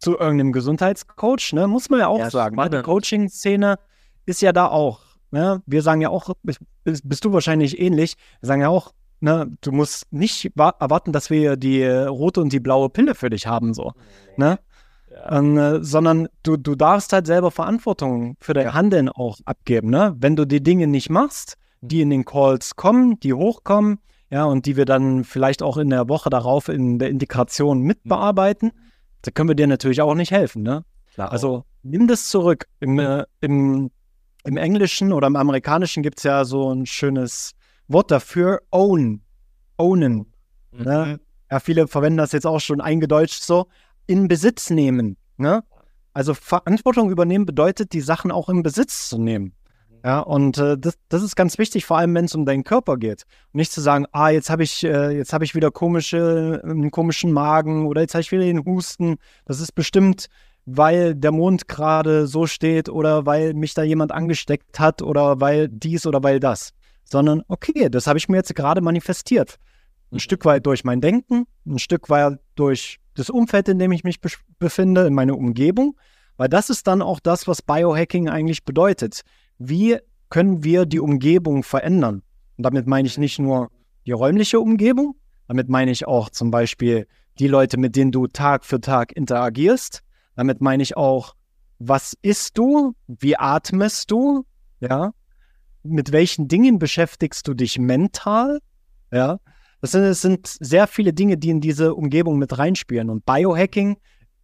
[0.00, 2.56] zu irgendeinem Gesundheitscoach, ne, muss man ja auch ja, sagen.
[2.56, 2.68] Ne?
[2.68, 3.78] Die Coaching-Szene
[4.26, 5.00] ist ja da auch.
[5.30, 5.62] Ne?
[5.66, 8.90] Wir sagen ja auch, bist, du wahrscheinlich ähnlich, wir sagen ja auch,
[9.20, 13.46] ne, du musst nicht erwarten, dass wir die rote und die blaue Pille für dich
[13.46, 13.92] haben, so.
[14.36, 14.58] Ne?
[15.08, 15.38] Ja.
[15.38, 18.74] Und, äh, sondern du, du darfst halt selber Verantwortung für dein.
[18.74, 19.90] Handeln auch abgeben.
[19.90, 20.16] Ne?
[20.18, 24.66] Wenn du die Dinge nicht machst, die in den Calls kommen, die hochkommen, ja, und
[24.66, 28.72] die wir dann vielleicht auch in der Woche darauf in der Integration mitbearbeiten,
[29.22, 30.84] da können wir dir natürlich auch nicht helfen, ne?
[31.14, 32.66] Klar also nimm das zurück.
[32.80, 33.90] Im, äh, im,
[34.44, 37.52] Im Englischen oder im Amerikanischen gibt es ja so ein schönes
[37.88, 39.22] Wort dafür, own,
[39.76, 40.32] ownen.
[40.72, 40.84] Mhm.
[40.84, 41.20] Ne?
[41.50, 43.66] Ja, viele verwenden das jetzt auch schon eingedeutscht so,
[44.06, 45.16] in Besitz nehmen.
[45.36, 45.64] Ne?
[46.12, 49.54] Also Verantwortung übernehmen bedeutet, die Sachen auch in Besitz zu nehmen.
[50.04, 52.96] Ja, und äh, das, das ist ganz wichtig, vor allem wenn es um deinen Körper
[52.96, 53.24] geht.
[53.52, 57.32] Nicht zu sagen, ah, jetzt habe ich, äh, jetzt habe ich wieder komische, einen komischen
[57.32, 59.16] Magen oder jetzt habe ich wieder den Husten.
[59.44, 60.28] Das ist bestimmt,
[60.66, 65.68] weil der Mond gerade so steht oder weil mich da jemand angesteckt hat oder weil
[65.68, 66.72] dies oder weil das.
[67.04, 69.58] Sondern, okay, das habe ich mir jetzt gerade manifestiert.
[70.12, 70.20] Ein.
[70.20, 74.20] Stück weit durch mein Denken, ein Stück weit durch das Umfeld, in dem ich mich
[74.20, 75.96] be befinde, in meine Umgebung.
[76.36, 79.22] Weil das ist dann auch das, was Biohacking eigentlich bedeutet
[79.58, 79.98] wie
[80.30, 82.22] können wir die Umgebung verändern?
[82.56, 83.70] Und damit meine ich nicht nur
[84.06, 85.16] die räumliche Umgebung,
[85.48, 87.06] damit meine ich auch zum Beispiel
[87.38, 90.02] die Leute, mit denen du Tag für Tag interagierst.
[90.34, 91.34] Damit meine ich auch,
[91.78, 92.94] was isst du?
[93.06, 94.44] Wie atmest du?
[94.80, 95.12] Ja.
[95.82, 98.58] Mit welchen Dingen beschäftigst du dich mental?
[99.12, 99.38] Ja.
[99.80, 103.10] Das sind, das sind sehr viele Dinge, die in diese Umgebung mit reinspielen.
[103.10, 103.96] Und Biohacking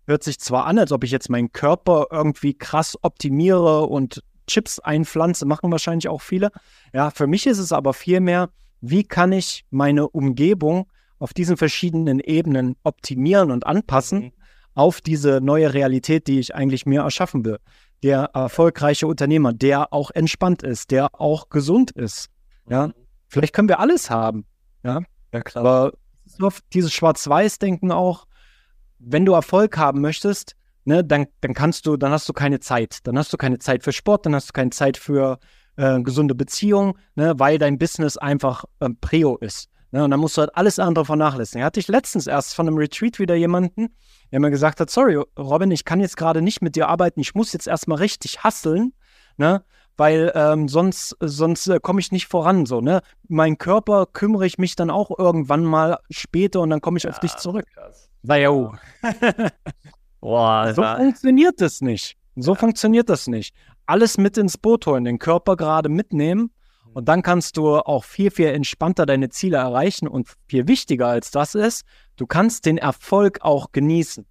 [0.06, 4.78] hört sich zwar an, als ob ich jetzt meinen Körper irgendwie krass optimiere und Chips
[4.78, 6.50] einpflanze, machen wahrscheinlich auch viele.
[6.92, 10.86] Ja, für mich ist es aber vielmehr, wie kann ich meine Umgebung
[11.18, 14.32] auf diesen verschiedenen Ebenen optimieren und anpassen mhm.
[14.74, 17.58] auf diese neue Realität, die ich eigentlich mir erschaffen will.
[18.02, 22.28] Der erfolgreiche Unternehmer, der auch entspannt ist, der auch gesund ist.
[22.68, 22.94] Ja, mhm.
[23.28, 24.44] vielleicht können wir alles haben.
[24.82, 25.00] Ja,
[25.32, 25.64] ja klar.
[25.64, 25.92] Aber
[26.72, 28.26] dieses Schwarz-Weiß-Denken auch,
[28.98, 32.98] wenn du Erfolg haben möchtest, ne, dann, dann kannst du, dann hast du keine Zeit.
[33.04, 35.38] Dann hast du keine Zeit für Sport, dann hast du keine Zeit für
[35.76, 39.68] äh, gesunde Beziehungen, ne, weil dein Business einfach ähm, Prio ist.
[39.90, 41.64] Ne, und dann musst du halt alles andere vernachlässigen.
[41.64, 43.94] Hatte ich letztens erst von einem Retreat wieder jemanden,
[44.32, 47.34] der mir gesagt hat, sorry, Robin, ich kann jetzt gerade nicht mit dir arbeiten, ich
[47.34, 48.92] muss jetzt erstmal richtig hasseln,
[49.36, 49.64] ne?
[49.96, 52.66] Weil ähm, sonst, sonst äh, komme ich nicht voran.
[52.66, 53.00] So, ne?
[53.28, 57.10] Mein Körper kümmere ich mich dann auch irgendwann mal später und dann komme ich ja,
[57.10, 57.66] auf dich zurück.
[57.72, 58.10] Krass.
[58.22, 58.72] Na ja.
[60.24, 62.16] Boah, so funktioniert das nicht.
[62.34, 62.58] So ja.
[62.58, 63.54] funktioniert das nicht.
[63.84, 66.50] Alles mit ins Boot holen, den Körper gerade mitnehmen
[66.94, 71.30] und dann kannst du auch viel, viel entspannter deine Ziele erreichen und viel wichtiger als
[71.30, 71.84] das ist,
[72.16, 74.24] du kannst den Erfolg auch genießen.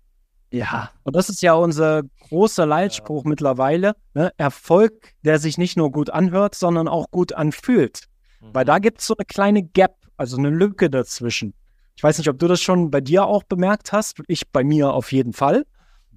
[0.50, 3.30] Ja, und das ist ja unser großer Leitspruch ja.
[3.30, 3.96] mittlerweile.
[4.16, 4.32] Ne?
[4.38, 8.06] Erfolg, der sich nicht nur gut anhört, sondern auch gut anfühlt.
[8.42, 8.50] Mhm.
[8.54, 11.54] Weil da gibt es so eine kleine Gap, also eine Lücke dazwischen.
[11.96, 14.22] Ich weiß nicht, ob du das schon bei dir auch bemerkt hast.
[14.28, 15.66] Ich bei mir auf jeden Fall.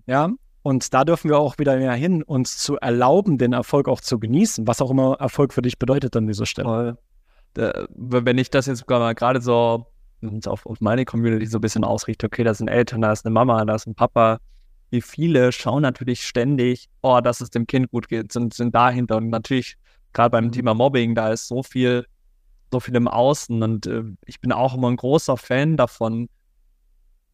[0.06, 0.30] Ja,
[0.62, 4.18] und da dürfen wir auch wieder mehr hin, uns zu erlauben, den Erfolg auch zu
[4.18, 6.98] genießen, was auch immer Erfolg für dich bedeutet an dieser Stelle.
[7.54, 9.86] Wenn ich das jetzt sogar mal gerade so
[10.46, 13.32] auf, auf meine Community so ein bisschen ausrichte, okay, da sind Eltern, da ist eine
[13.32, 14.38] Mama, da ist ein Papa,
[14.90, 19.16] wie viele schauen natürlich ständig, oh, dass es dem Kind gut geht, sind, sind dahinter.
[19.16, 19.76] Und natürlich,
[20.12, 20.52] gerade beim mhm.
[20.52, 22.06] Thema Mobbing, da ist so viel,
[22.72, 26.28] so viel im Außen und äh, ich bin auch immer ein großer Fan davon.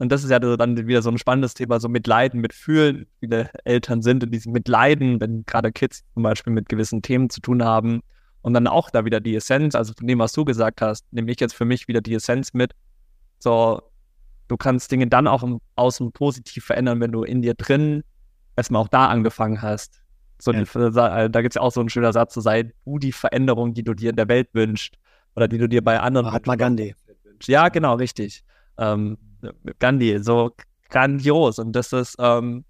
[0.02, 3.06] Und das ist ja dann wieder so ein spannendes Thema, so Mitleiden, Mitfühlen.
[3.20, 7.40] Viele Eltern sind in diesem Mitleiden, wenn gerade Kids zum Beispiel mit gewissen Themen zu
[7.40, 8.02] tun haben.
[8.40, 11.30] Und dann auch da wieder die Essenz, also von dem, was du gesagt hast, nehme
[11.30, 12.72] ich jetzt für mich wieder die Essenz mit.
[13.38, 13.80] So,
[14.48, 18.02] du kannst Dinge dann auch im Außen positiv verändern, wenn du in dir drin
[18.56, 20.02] erstmal auch da angefangen hast.
[20.40, 20.64] So, ja.
[20.64, 23.72] die, da gibt es ja auch so einen schöner Satz, so sei du die Veränderung,
[23.72, 24.98] die du dir in der Welt wünschst
[25.36, 26.96] oder die du dir bei anderen Mahatma Gandhi.
[27.44, 28.42] Ja, genau, richtig.
[28.78, 29.16] Ähm,
[29.78, 30.52] Gandhi, so
[30.90, 31.59] grandios.
[31.59, 32.64] Und das ist, ähm,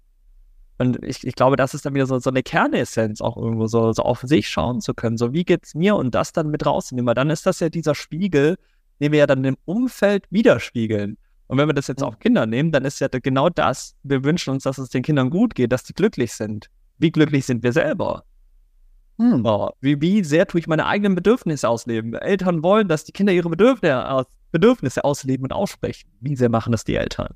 [0.79, 3.91] und ich, ich glaube, das ist dann wieder so, so eine Kernessenz, auch irgendwo so,
[3.93, 5.17] so auf sich schauen zu können.
[5.17, 7.05] So, wie geht's mir und das dann mit rausnehmen?
[7.05, 8.57] Weil dann ist das ja dieser Spiegel,
[8.99, 11.17] den wir ja dann im Umfeld widerspiegeln.
[11.47, 14.51] Und wenn wir das jetzt auf Kinder nehmen, dann ist ja genau das, wir wünschen
[14.51, 16.69] uns, dass es den Kindern gut geht, dass die glücklich sind.
[16.97, 18.23] Wie glücklich sind wir selber?
[19.19, 19.45] Hm.
[19.45, 22.13] Oh, wie, wie sehr tue ich meine eigenen Bedürfnisse ausleben?
[22.15, 26.09] Eltern wollen, dass die Kinder ihre Bedürfnisse, aus, Bedürfnisse ausleben und aussprechen.
[26.19, 27.33] Wie sehr machen das die Eltern?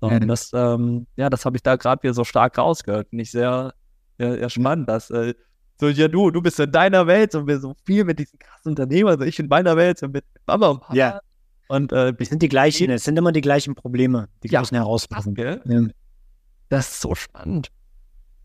[0.00, 0.18] Und ja.
[0.20, 3.08] das, ähm, ja, das habe ich da gerade wieder so stark rausgehört.
[3.10, 3.74] Ich sehr,
[4.18, 5.34] sehr, sehr spannend, dass äh,
[5.78, 8.70] so, ja, du, du bist in deiner Welt und wir so viel mit diesen krassen
[8.70, 10.94] Unternehmern, also ich in meiner Welt und mit Mama und Papa.
[10.94, 11.20] Ja.
[11.68, 14.76] Und äh, es sind die gleichen, es sind immer die gleichen Probleme, die ja, gleichen
[14.76, 15.60] Herausforderungen.
[15.64, 15.92] Ja.
[16.68, 17.68] Das ist so spannend.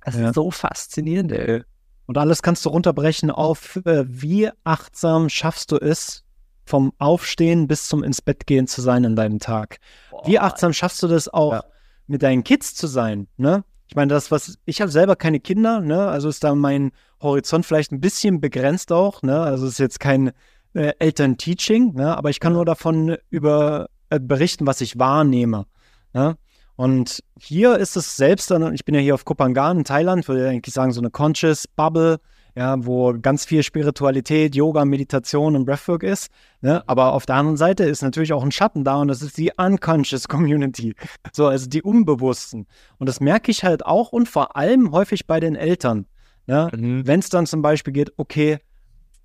[0.03, 0.29] Das ja.
[0.29, 1.63] ist so faszinierend, ey.
[2.11, 6.25] Und alles kannst du runterbrechen auf, äh, wie achtsam schaffst du es,
[6.65, 9.77] vom Aufstehen bis zum ins Bett gehen zu sein in deinem Tag.
[10.09, 10.27] Boah.
[10.27, 11.63] Wie achtsam schaffst du das auch, ja.
[12.07, 13.63] mit deinen Kids zu sein, ne?
[13.87, 16.05] Ich meine, das, was, ich habe selber keine Kinder, ne?
[16.05, 19.39] Also ist da mein Horizont vielleicht ein bisschen begrenzt auch, ne?
[19.39, 20.33] Also ist jetzt kein
[20.73, 22.17] äh, Eltern-Teaching, ne?
[22.17, 25.65] Aber ich kann nur davon über äh, berichten, was ich wahrnehme.
[26.11, 26.35] Ne?
[26.75, 30.43] Und hier ist es selbst dann, ich bin ja hier auf Kopangan in Thailand, würde
[30.43, 32.19] ich eigentlich sagen, so eine Conscious Bubble,
[32.55, 36.29] ja, wo ganz viel Spiritualität, Yoga, Meditation und Breathwork ist.
[36.61, 36.83] Ne?
[36.87, 39.51] Aber auf der anderen Seite ist natürlich auch ein Schatten da und das ist die
[39.55, 40.95] Unconscious Community.
[41.31, 42.67] So, also die Unbewussten.
[42.97, 46.07] Und das merke ich halt auch und vor allem häufig bei den Eltern.
[46.47, 46.69] Ne?
[46.75, 47.07] Mhm.
[47.07, 48.59] Wenn es dann zum Beispiel geht, okay,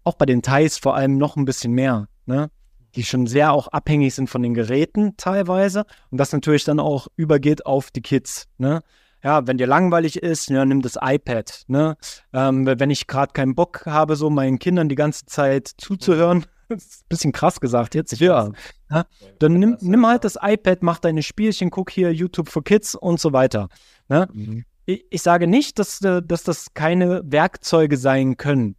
[0.05, 2.09] auch bei den Thais vor allem noch ein bisschen mehr.
[2.27, 2.51] Ne?
[2.95, 7.09] Die schon sehr auch abhängig sind von den Geräten teilweise und das natürlich dann auch
[7.17, 8.49] übergeht auf die Kids.
[8.59, 8.83] Ne?
[9.23, 11.65] Ja, wenn dir langweilig ist, ja, nimm das iPad.
[11.67, 11.97] Ne?
[12.33, 16.85] Ähm, wenn ich gerade keinen Bock habe, so meinen Kindern die ganze Zeit zuzuhören, das
[16.85, 18.19] ist ein bisschen krass gesagt jetzt.
[18.21, 18.51] Ja.
[18.91, 19.05] ja.
[19.39, 23.21] Dann nimm, nimm halt das iPad, mach deine Spielchen, guck hier YouTube for Kids und
[23.21, 23.69] so weiter.
[24.09, 24.29] Ne?
[24.33, 24.65] Mhm.
[24.85, 28.77] Ich, ich, sage nicht, dass, äh, dass das keine Werkzeuge sein können.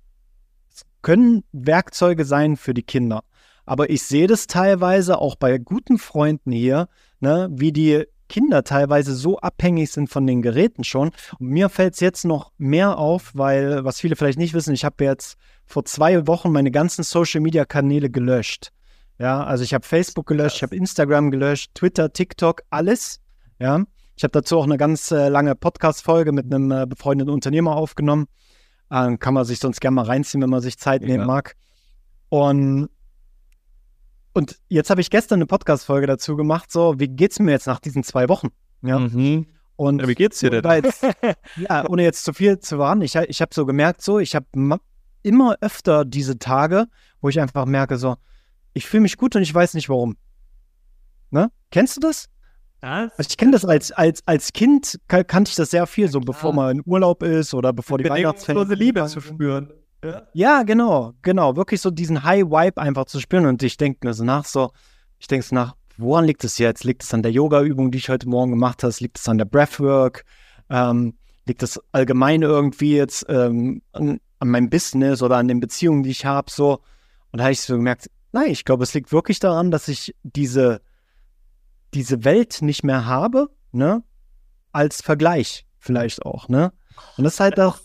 [0.73, 3.23] Es können Werkzeuge sein für die Kinder.
[3.67, 6.87] Aber ich sehe das teilweise auch bei guten Freunden hier,
[7.19, 11.11] ne, wie die Kinder teilweise so abhängig sind von den Geräten schon.
[11.37, 14.85] Und mir fällt es jetzt noch mehr auf, weil, was viele vielleicht nicht wissen, ich
[14.85, 18.71] habe jetzt vor zwei Wochen meine ganzen Social-Media-Kanäle gelöscht.
[19.19, 23.19] Ja, also ich habe Facebook gelöscht, ich habe Instagram gelöscht, Twitter, TikTok, alles.
[23.59, 23.83] Ja,
[24.15, 28.27] ich habe dazu auch eine ganz äh, lange Podcast-Folge mit einem äh, befreundeten Unternehmer aufgenommen.
[28.89, 31.09] Äh, kann man sich sonst gerne mal reinziehen, wenn man sich Zeit ja.
[31.09, 31.55] nehmen mag.
[32.29, 32.89] Und
[34.37, 37.79] und jetzt habe ich gestern eine Podcast-Folge dazu gemacht, so, wie geht's mir jetzt nach
[37.79, 38.49] diesen zwei Wochen?
[38.83, 38.99] Ja.
[38.99, 39.47] Mhm.
[39.75, 40.63] Und ja, wie geht's dir denn?
[40.63, 41.03] Jetzt,
[41.55, 44.45] ja, ohne jetzt zu viel zu warnen, ich, ich habe so gemerkt, so, ich habe
[45.23, 46.85] immer öfter diese Tage,
[47.19, 48.17] wo ich einfach merke, so,
[48.73, 50.17] ich fühle mich gut und ich weiß nicht warum.
[51.31, 51.51] Ne?
[51.71, 52.29] Kennst du das?
[53.17, 56.53] Also ich kenne das als, als, als Kind, kannte ich das sehr viel, so bevor
[56.53, 58.69] man in Urlaub ist oder bevor die Weihnachtsferien.
[58.69, 59.73] Liebe zu spüren.
[60.33, 60.63] Ja.
[60.63, 61.55] genau, genau.
[61.55, 63.45] Wirklich so diesen High Vibe einfach zu spüren.
[63.45, 64.71] Und ich denke mir so nach, so,
[65.19, 66.83] ich denke so nach, woran liegt es jetzt?
[66.83, 68.93] Liegt es an der Yoga-Übung, die ich heute Morgen gemacht habe?
[68.99, 70.23] Liegt es an der Breathwork?
[70.69, 76.03] Ähm, liegt es allgemein irgendwie jetzt ähm, an, an, meinem Business oder an den Beziehungen,
[76.03, 76.51] die ich habe?
[76.51, 76.81] So.
[77.31, 80.15] Und da habe ich so gemerkt, nein, ich glaube, es liegt wirklich daran, dass ich
[80.23, 80.81] diese,
[81.93, 84.03] diese Welt nicht mehr habe, ne?
[84.71, 86.73] Als Vergleich vielleicht auch, ne?
[87.17, 87.79] Und das ist halt auch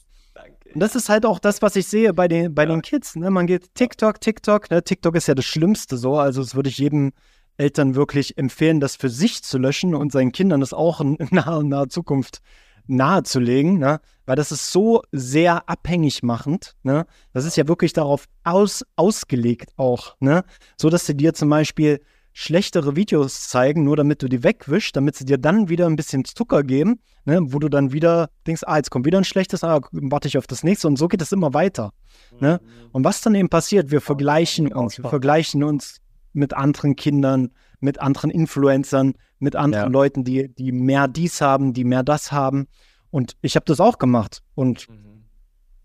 [0.74, 2.70] und das ist halt auch das, was ich sehe bei den, bei ja.
[2.70, 3.16] den Kids.
[3.16, 3.30] Ne?
[3.30, 4.70] Man geht TikTok, TikTok.
[4.70, 4.82] Ne?
[4.82, 6.16] TikTok ist ja das Schlimmste so.
[6.16, 7.12] Also, das würde ich jedem
[7.56, 11.62] Eltern wirklich empfehlen, das für sich zu löschen und seinen Kindern das auch in naher,
[11.62, 12.40] naher Zukunft
[12.86, 14.00] nahezulegen, ne?
[14.26, 16.74] weil das ist so sehr abhängig machend.
[16.82, 17.06] Ne?
[17.32, 20.44] Das ist ja wirklich darauf aus, ausgelegt auch, ne?
[20.76, 22.00] so dass sie dir zum Beispiel
[22.32, 26.24] schlechtere Videos zeigen, nur damit du die wegwischst, damit sie dir dann wieder ein bisschen
[26.24, 29.80] Zucker geben, ne, wo du dann wieder denkst, ah, jetzt kommt wieder ein schlechtes, ah,
[29.92, 31.92] warte ich auf das nächste und so geht es immer weiter.
[32.40, 32.60] Ne?
[32.62, 32.90] Mhm.
[32.92, 36.00] Und was dann eben passiert, wir vergleichen uns, wir vergleichen uns
[36.32, 39.90] mit anderen Kindern, mit anderen Influencern, mit anderen ja.
[39.90, 42.66] Leuten, die, die mehr dies haben, die mehr das haben.
[43.10, 44.42] Und ich habe das auch gemacht.
[44.54, 45.11] Und mhm.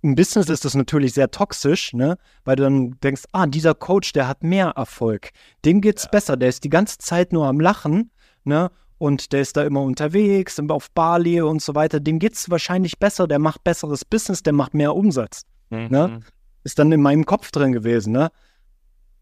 [0.01, 2.17] Im Business ist das natürlich sehr toxisch, ne?
[2.45, 5.31] Weil du dann denkst, ah, dieser Coach, der hat mehr Erfolg.
[5.65, 6.10] Dem geht's ja.
[6.10, 8.12] besser, der ist die ganze Zeit nur am Lachen,
[8.43, 8.69] ne?
[8.99, 11.99] Und der ist da immer unterwegs, auf Bali und so weiter.
[11.99, 15.43] Dem geht's wahrscheinlich besser, der macht besseres Business, der macht mehr Umsatz.
[15.69, 15.79] Ne?
[15.79, 15.88] Mhm.
[15.89, 16.19] Ne?
[16.63, 18.29] Ist dann in meinem Kopf drin gewesen, ne?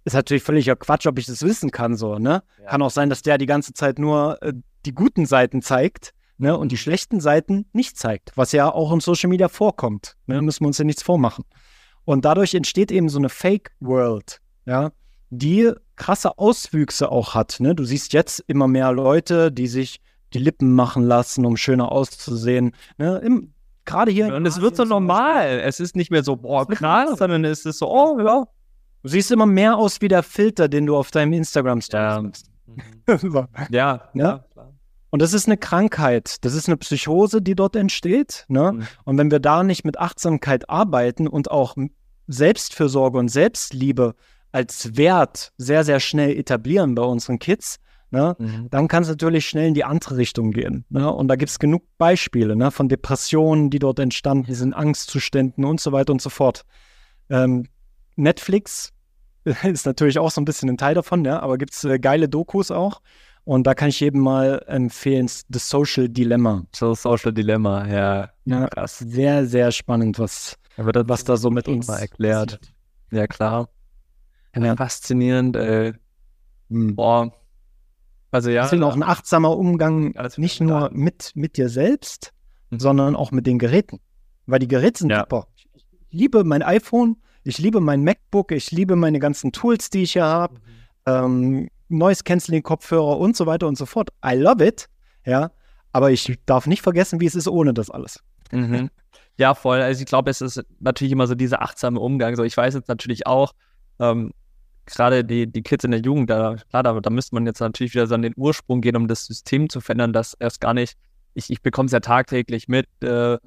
[0.06, 2.44] Ist natürlich völliger Quatsch, ob ich das wissen kann, so, ne?
[2.62, 2.70] Ja.
[2.70, 4.54] Kann auch sein, dass der die ganze Zeit nur äh,
[4.86, 9.02] die guten Seiten zeigt ne, und die schlechten Seiten nicht zeigt, was ja auch im
[9.02, 10.16] Social Media vorkommt.
[10.26, 11.46] Ne, müssen wir uns ja nichts vormachen.
[12.06, 14.92] Und dadurch entsteht eben so eine Fake World, ja,
[15.30, 17.60] die krasse Auswüchse auch hat.
[17.60, 17.76] Ne?
[17.76, 20.02] Du siehst jetzt immer mehr Leute, die sich
[20.34, 22.76] die Lippen machen lassen, um schöner auszusehen.
[22.98, 23.18] Ne?
[23.20, 23.54] Im,
[23.86, 24.34] Gerade hier.
[24.34, 25.60] Und es wird so normal.
[25.60, 28.46] Es ist nicht mehr so, boah, krass, sondern es ist so, oh, ja.
[29.04, 32.24] Du siehst immer mehr aus wie der Filter, den du auf deinem Instagram-Story ja.
[32.24, 32.50] hast.
[32.66, 33.48] Mhm.
[33.70, 34.46] ja, ja, klar.
[35.16, 38.44] Und das ist eine Krankheit, das ist eine Psychose, die dort entsteht.
[38.50, 38.74] Ne?
[38.74, 38.88] Mhm.
[39.06, 41.78] Und wenn wir da nicht mit Achtsamkeit arbeiten und auch
[42.28, 44.16] Selbstfürsorge und Selbstliebe
[44.52, 47.78] als Wert sehr, sehr schnell etablieren bei unseren Kids,
[48.12, 48.36] ne?
[48.38, 48.68] Mhm.
[48.72, 50.84] dann kann es natürlich schnell in die andere Richtung gehen.
[50.90, 51.10] Ne?
[51.10, 52.70] Und da gibt es genug Beispiele ne?
[52.70, 56.64] von Depressionen, die dort entstanden sind, Angstzuständen und so weiter und so fort.
[57.30, 57.70] Ähm,
[58.18, 58.92] Netflix
[59.64, 62.28] ist natürlich auch so ein bisschen ein Teil davon, ja, aber gibt es äh, geile
[62.28, 63.00] Dokus auch.
[63.46, 66.66] Und da kann ich jedem mal empfehlen, The Social Dilemma.
[66.76, 68.30] So Social Dilemma, ja.
[68.46, 69.00] Ja, krass.
[69.00, 72.60] Sehr, sehr spannend, was, was da so mit uns erklärt.
[72.60, 72.74] Passiert.
[73.12, 73.70] Ja, klar.
[74.56, 74.76] Ja.
[74.76, 75.94] Faszinierend, ey.
[76.70, 76.96] Hm.
[76.96, 77.32] Boah.
[78.32, 78.64] Also ja.
[78.64, 82.34] Deswegen auch ein achtsamer Umgang, nicht nur mit, mit dir selbst,
[82.72, 82.80] mhm.
[82.80, 84.00] sondern auch mit den Geräten.
[84.48, 85.20] Weil die Geräte sind ja.
[85.20, 85.48] super.
[85.74, 90.14] Ich liebe mein iPhone, ich liebe mein MacBook, ich liebe meine ganzen Tools, die ich
[90.14, 90.56] hier habe.
[90.56, 90.60] Mhm.
[91.06, 94.10] Ähm, Noise Canceling Kopfhörer und so weiter und so fort.
[94.26, 94.88] I love it,
[95.26, 95.52] ja.
[95.92, 98.20] Aber ich darf nicht vergessen, wie es ist ohne das alles.
[98.52, 98.90] Mhm.
[99.38, 99.82] Ja, voll.
[99.82, 102.36] Also ich glaube, es ist natürlich immer so dieser achtsame Umgang.
[102.36, 103.54] So, ich weiß jetzt natürlich auch,
[104.00, 104.32] ähm,
[104.86, 107.94] gerade die, die Kids in der Jugend, da, klar, da, da müsste man jetzt natürlich
[107.94, 110.98] wieder so an den Ursprung gehen, um das System zu verändern, dass erst gar nicht,
[111.34, 113.38] ich, ich bekomme es ja tagtäglich mit, äh,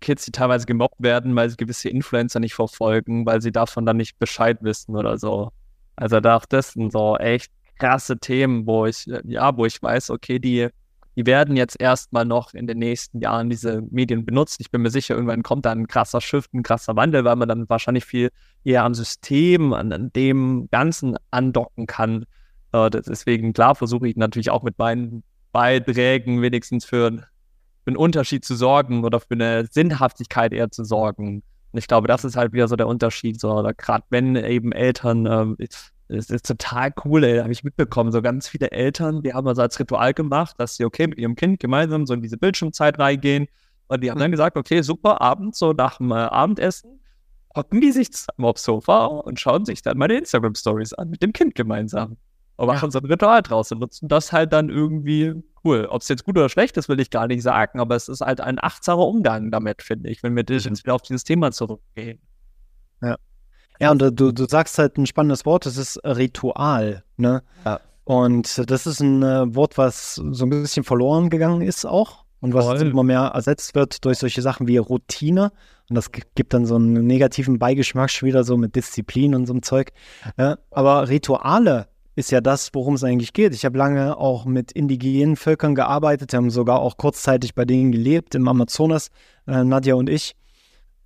[0.00, 3.96] Kids, die teilweise gemobbt werden, weil sie gewisse Influencer nicht verfolgen, weil sie davon dann
[3.96, 5.50] nicht Bescheid wissen oder so.
[5.96, 10.10] Also da auch das sind so echt krasse Themen, wo ich, ja, wo ich weiß,
[10.10, 10.68] okay, die,
[11.16, 14.60] die werden jetzt erstmal noch in den nächsten Jahren diese Medien benutzt.
[14.60, 17.48] Ich bin mir sicher, irgendwann kommt da ein krasser Shift, ein krasser Wandel, weil man
[17.48, 18.30] dann wahrscheinlich viel
[18.64, 22.24] eher am System, an, an dem Ganzen andocken kann.
[22.72, 27.26] Äh, deswegen, klar, versuche ich natürlich auch mit meinen Beiträgen wenigstens für, für
[27.86, 31.42] einen Unterschied zu sorgen oder für eine Sinnhaftigkeit eher zu sorgen.
[31.70, 33.40] Und ich glaube, das ist halt wieder so der Unterschied.
[33.40, 35.64] So, gerade wenn eben Eltern äh,
[36.08, 37.36] das ist total cool, ey.
[37.36, 38.12] Da habe ich mitbekommen.
[38.12, 41.34] So ganz viele Eltern, die haben also als Ritual gemacht, dass sie, okay, mit ihrem
[41.34, 43.46] Kind gemeinsam so in diese Bildschirmzeit reingehen.
[43.88, 47.00] Und die haben dann gesagt, okay, super, abends, so nach dem äh, Abendessen,
[47.54, 51.32] hocken die sich zusammen aufs Sofa und schauen sich dann meine Instagram-Stories an, mit dem
[51.32, 52.16] Kind gemeinsam.
[52.56, 52.90] Und machen ja.
[52.92, 55.86] so ein Ritual draus und nutzen das halt dann irgendwie cool.
[55.90, 58.20] Ob es jetzt gut oder schlecht ist, will ich gar nicht sagen, aber es ist
[58.20, 62.20] halt ein achtsamer Umgang damit, finde ich, wenn wir jetzt wieder auf dieses Thema zurückgehen.
[63.02, 63.16] Ja.
[63.80, 67.42] Ja, und du, du sagst halt ein spannendes Wort, das ist Ritual, ne?
[67.64, 67.80] Ja.
[68.04, 72.52] Und das ist ein äh, Wort, was so ein bisschen verloren gegangen ist auch und
[72.52, 75.50] was immer mehr ersetzt wird durch solche Sachen wie Routine.
[75.88, 79.54] Und das gibt dann so einen negativen Beigeschmack schon wieder so mit Disziplin und so
[79.54, 79.92] einem Zeug.
[80.38, 83.54] Ja, aber Rituale ist ja das, worum es eigentlich geht.
[83.54, 87.92] Ich habe lange auch mit indigenen Völkern gearbeitet, wir haben sogar auch kurzzeitig bei denen
[87.92, 89.08] gelebt im Amazonas,
[89.46, 90.36] äh, Nadja und ich.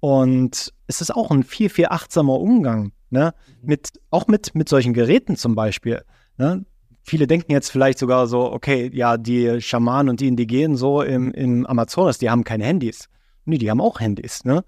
[0.00, 3.34] Und es ist auch ein viel, viel achtsamer Umgang, ne?
[3.62, 3.68] Mhm.
[3.68, 6.02] Mit, auch mit, mit solchen Geräten zum Beispiel.
[6.36, 6.64] Ne?
[7.02, 11.32] Viele denken jetzt vielleicht sogar so, okay, ja, die Schamanen und die Indigenen so im,
[11.32, 13.08] im Amazonas, die haben keine Handys.
[13.44, 14.64] Nee, die haben auch Handys, ne?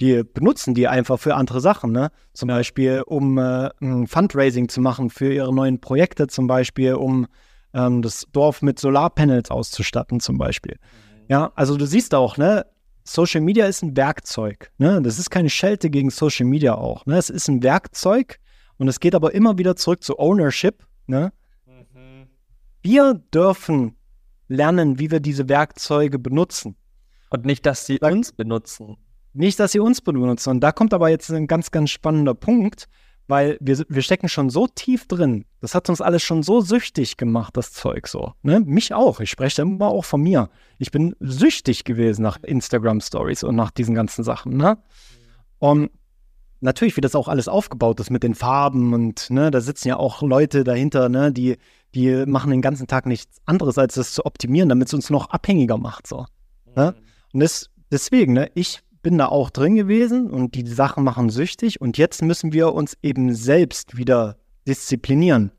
[0.00, 2.10] Die benutzen die einfach für andere Sachen, ne?
[2.32, 7.28] Zum Beispiel, um äh, ein Fundraising zu machen für ihre neuen Projekte, zum Beispiel, um
[7.72, 10.78] ähm, das Dorf mit Solarpanels auszustatten, zum Beispiel.
[10.80, 11.24] Mhm.
[11.28, 12.66] Ja, also du siehst auch, ne?
[13.04, 14.72] Social Media ist ein Werkzeug.
[14.78, 15.00] Ne?
[15.02, 17.04] Das ist keine Schelte gegen Social Media auch.
[17.06, 17.16] Ne?
[17.16, 18.40] Es ist ein Werkzeug
[18.78, 20.84] und es geht aber immer wieder zurück zu Ownership.
[21.06, 21.32] Ne?
[21.66, 22.26] Mhm.
[22.82, 23.96] Wir dürfen
[24.48, 26.76] lernen, wie wir diese Werkzeuge benutzen.
[27.30, 28.96] Und nicht, dass sie uns benutzen.
[29.34, 30.50] Nicht, dass sie uns benutzen.
[30.50, 32.88] Und da kommt aber jetzt ein ganz, ganz spannender Punkt
[33.26, 35.46] weil wir, wir stecken schon so tief drin.
[35.60, 38.34] Das hat uns alles schon so süchtig gemacht, das Zeug so.
[38.42, 38.60] Ne?
[38.60, 39.20] Mich auch.
[39.20, 40.50] Ich spreche immer auch von mir.
[40.78, 44.56] Ich bin süchtig gewesen nach Instagram Stories und nach diesen ganzen Sachen.
[44.56, 44.78] Ne?
[45.58, 45.90] Und
[46.60, 49.96] natürlich, wie das auch alles aufgebaut ist mit den Farben und ne, da sitzen ja
[49.96, 51.56] auch Leute dahinter, ne, die,
[51.94, 55.30] die machen den ganzen Tag nichts anderes, als das zu optimieren, damit es uns noch
[55.30, 56.06] abhängiger macht.
[56.06, 56.26] So.
[56.74, 56.94] Ne?
[57.32, 61.80] Und das, deswegen, ne, ich bin da auch drin gewesen und die Sachen machen süchtig
[61.80, 65.52] und jetzt müssen wir uns eben selbst wieder disziplinieren.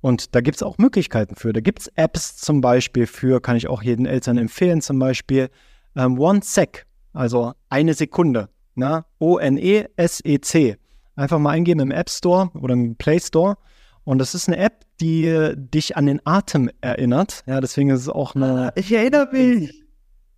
[0.00, 1.52] Und da gibt es auch Möglichkeiten für.
[1.52, 5.50] Da gibt es Apps zum Beispiel für, kann ich auch jeden Eltern empfehlen, zum Beispiel
[5.96, 8.48] ähm, One Sec, also eine Sekunde.
[8.74, 9.04] Ne?
[9.18, 10.76] O-N-E-S-E-C.
[11.16, 13.56] Einfach mal eingeben im App Store oder im Play Store.
[14.04, 17.42] Und das ist eine App, die äh, dich an den Atem erinnert.
[17.46, 18.72] Ja, deswegen ist es auch eine.
[18.76, 19.83] Ich erinnere mich.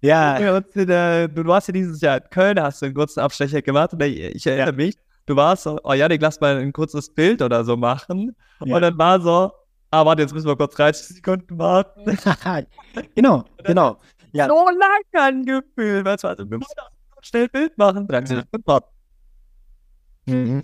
[0.06, 0.60] Ja.
[0.60, 4.46] Du warst ja dieses Jahr in Köln, hast du einen kurzen Abstecher gemacht und ich
[4.46, 4.72] erinnere ja.
[4.72, 8.36] mich, du warst so, oh Janik, lass mal ein kurzes Bild oder so machen.
[8.64, 8.76] Ja.
[8.76, 9.52] Und dann war so,
[9.90, 12.04] ah, warte, jetzt müssen wir kurz 30 Sekunden warten.
[13.14, 13.98] genau, genau.
[14.32, 14.46] Ja.
[14.48, 16.74] So lang angefühlt, du, also wir müssen
[17.22, 18.88] schnell Bild machen, 30 Sekunden warten.
[20.26, 20.62] Mhm.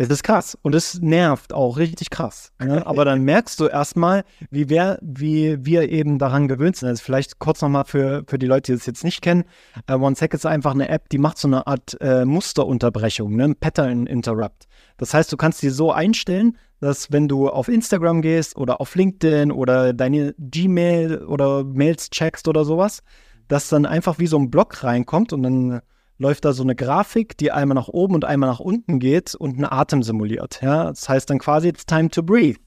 [0.00, 2.52] Es ist krass und es nervt auch richtig krass.
[2.58, 2.86] Ne?
[2.86, 6.88] Aber dann merkst du erstmal, wie wir, wie wir eben daran gewöhnt sind.
[6.88, 9.44] Also vielleicht kurz nochmal für, für die Leute, die das jetzt nicht kennen.
[9.90, 13.54] Uh, OneSec ist einfach eine App, die macht so eine Art äh, Musterunterbrechung, ne?
[13.54, 14.68] Pattern Interrupt.
[14.96, 18.94] Das heißt, du kannst die so einstellen, dass wenn du auf Instagram gehst oder auf
[18.94, 23.02] LinkedIn oder deine Gmail oder Mails checkst oder sowas,
[23.48, 25.82] dass dann einfach wie so ein Block reinkommt und dann
[26.20, 29.54] läuft da so eine Grafik, die einmal nach oben und einmal nach unten geht und
[29.54, 30.60] einen Atem simuliert.
[30.60, 30.84] Ja?
[30.84, 32.60] Das heißt dann quasi, it's time to breathe.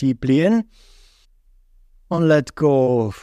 [0.00, 0.64] Deep in
[2.08, 3.14] und let go.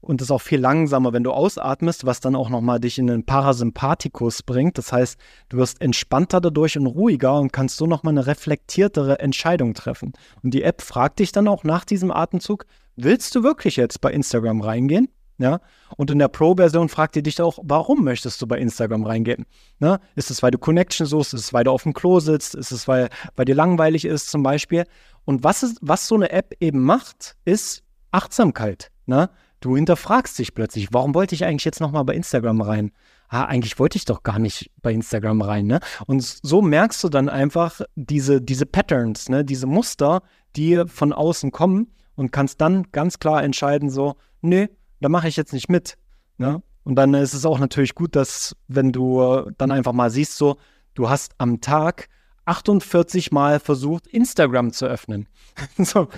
[0.00, 3.06] Und das ist auch viel langsamer, wenn du ausatmest, was dann auch nochmal dich in
[3.06, 4.78] den Parasympathikus bringt.
[4.78, 5.16] Das heißt,
[5.48, 10.12] du wirst entspannter dadurch und ruhiger und kannst so nochmal eine reflektiertere Entscheidung treffen.
[10.42, 14.12] Und die App fragt dich dann auch nach diesem Atemzug, willst du wirklich jetzt bei
[14.12, 15.08] Instagram reingehen?
[15.38, 15.60] Ja?
[15.96, 19.46] Und in der Pro-Version fragt ihr dich auch, warum möchtest du bei Instagram reingehen?
[19.78, 20.00] Ne?
[20.16, 21.34] Ist es, weil du Connection suchst?
[21.34, 22.54] Ist es, weil du auf dem Klo sitzt?
[22.54, 24.84] Ist es, weil, weil dir langweilig ist zum Beispiel?
[25.24, 28.90] Und was, ist, was so eine App eben macht, ist Achtsamkeit.
[29.06, 29.30] Ne?
[29.60, 32.92] Du hinterfragst dich plötzlich, warum wollte ich eigentlich jetzt nochmal bei Instagram rein?
[33.28, 35.80] Ah, eigentlich wollte ich doch gar nicht bei Instagram rein, ne?
[36.06, 39.44] Und so merkst du dann einfach diese, diese Patterns, ne?
[39.44, 40.22] diese Muster,
[40.56, 44.70] die von außen kommen und kannst dann ganz klar entscheiden, so, nee,
[45.00, 45.96] da mache ich jetzt nicht mit.
[46.38, 46.62] Ne?
[46.84, 50.56] Und dann ist es auch natürlich gut, dass, wenn du dann einfach mal siehst, so,
[50.94, 52.08] du hast am Tag
[52.46, 55.28] 48 Mal versucht, Instagram zu öffnen.
[55.78, 56.08] so,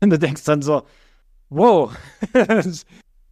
[0.00, 0.82] und du denkst dann so,
[1.48, 1.92] wow,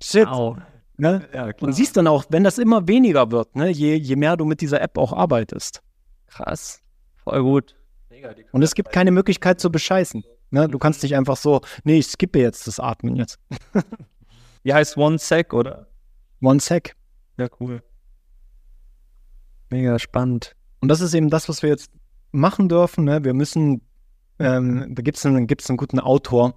[0.03, 0.29] shit.
[0.29, 0.59] Wow.
[0.97, 1.29] Ne?
[1.33, 3.71] Ja, und siehst dann auch, wenn das immer weniger wird, ne?
[3.71, 5.81] je, je mehr du mit dieser App auch arbeitest.
[6.27, 6.83] Krass,
[7.23, 7.77] voll gut.
[8.51, 10.25] Und es gibt keine Möglichkeit zu bescheißen.
[10.51, 10.67] Ne?
[10.67, 13.39] Du kannst nicht einfach so, nee, ich skippe jetzt das Atmen jetzt.
[14.63, 15.89] Wie heißt One Sec, oder?
[16.41, 16.95] One Sec.
[17.37, 17.83] Ja, cool.
[19.71, 20.55] Mega spannend.
[20.81, 21.91] Und das ist eben das, was wir jetzt
[22.33, 23.05] machen dürfen.
[23.05, 23.25] Ne?
[23.25, 23.83] Wir müssen,
[24.39, 26.55] ähm, da gibt es einen, gibt's einen guten Autor.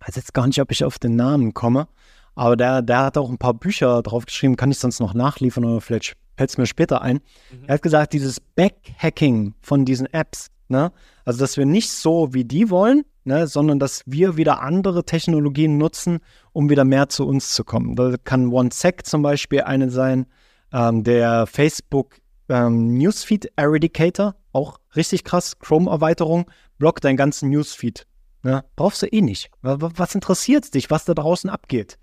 [0.00, 1.88] Ich weiß jetzt gar nicht, ob ich auf den Namen komme,
[2.34, 5.64] aber der, der hat auch ein paar Bücher drauf geschrieben, kann ich sonst noch nachliefern
[5.64, 7.16] oder vielleicht fällt es mir später ein.
[7.50, 7.64] Mhm.
[7.66, 10.92] Er hat gesagt, dieses Backhacking von diesen Apps, ne?
[11.28, 15.76] Also dass wir nicht so wie die wollen, ne, sondern dass wir wieder andere Technologien
[15.76, 16.20] nutzen,
[16.52, 17.96] um wieder mehr zu uns zu kommen.
[17.96, 20.24] Da kann OneSec zum Beispiel eine sein,
[20.72, 22.16] ähm, der Facebook
[22.48, 28.06] ähm, Newsfeed Eradicator, auch richtig krass, Chrome-Erweiterung, blockt deinen ganzen Newsfeed.
[28.42, 28.64] Ne?
[28.74, 29.50] Brauchst du eh nicht.
[29.60, 31.98] Was interessiert dich, was da draußen abgeht?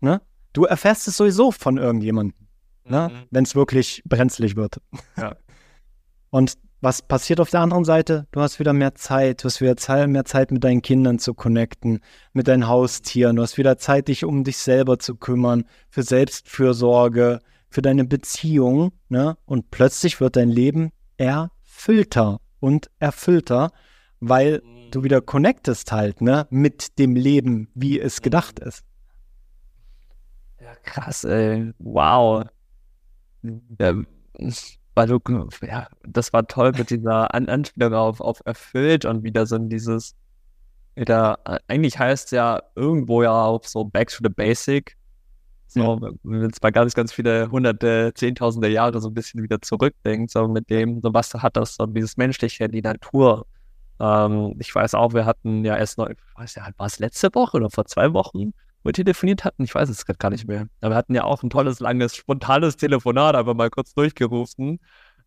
[0.00, 0.20] Ne?
[0.52, 2.46] Du erfährst es sowieso von irgendjemandem,
[2.84, 3.08] ne?
[3.10, 3.26] mhm.
[3.30, 4.82] wenn es wirklich brenzlig wird.
[5.16, 5.34] Ja.
[6.28, 8.26] Und was passiert auf der anderen Seite?
[8.32, 12.00] Du hast wieder mehr Zeit, du hast wieder mehr Zeit mit deinen Kindern zu connecten,
[12.32, 17.40] mit deinen Haustieren, du hast wieder Zeit, dich um dich selber zu kümmern, für Selbstfürsorge,
[17.68, 19.36] für deine Beziehung, ne?
[19.46, 23.72] Und plötzlich wird dein Leben erfüllter und erfüllter,
[24.20, 24.90] weil mhm.
[24.90, 28.84] du wieder connectest halt, ne, mit dem Leben, wie es gedacht ist.
[30.60, 31.72] Ja, krass, ey.
[31.78, 32.44] Wow.
[33.78, 33.94] Ja,
[34.96, 35.20] weil du,
[35.62, 40.16] ja, das war toll mit dieser An Anspielung auf, auf erfüllt und wieder so dieses,
[40.94, 44.96] wieder, eigentlich heißt es ja irgendwo ja auch so back to the basic.
[45.68, 46.10] So, ja.
[46.22, 50.70] wenn mal ganz, ganz viele hunderte, zehntausende Jahre so ein bisschen wieder zurückdenkt, so mit
[50.70, 53.46] dem, so was hat das, so dieses Menschliche, die Natur.
[54.00, 57.34] Ähm, ich weiß auch, wir hatten ja erst noch, ich weiß ja, war es letzte
[57.34, 60.46] Woche oder vor zwei Wochen, wo wir telefoniert hatten, ich weiß es gerade gar nicht
[60.46, 60.68] mehr.
[60.80, 64.78] Aber wir hatten ja auch ein tolles, langes, spontanes Telefonat, einfach mal kurz durchgerufen.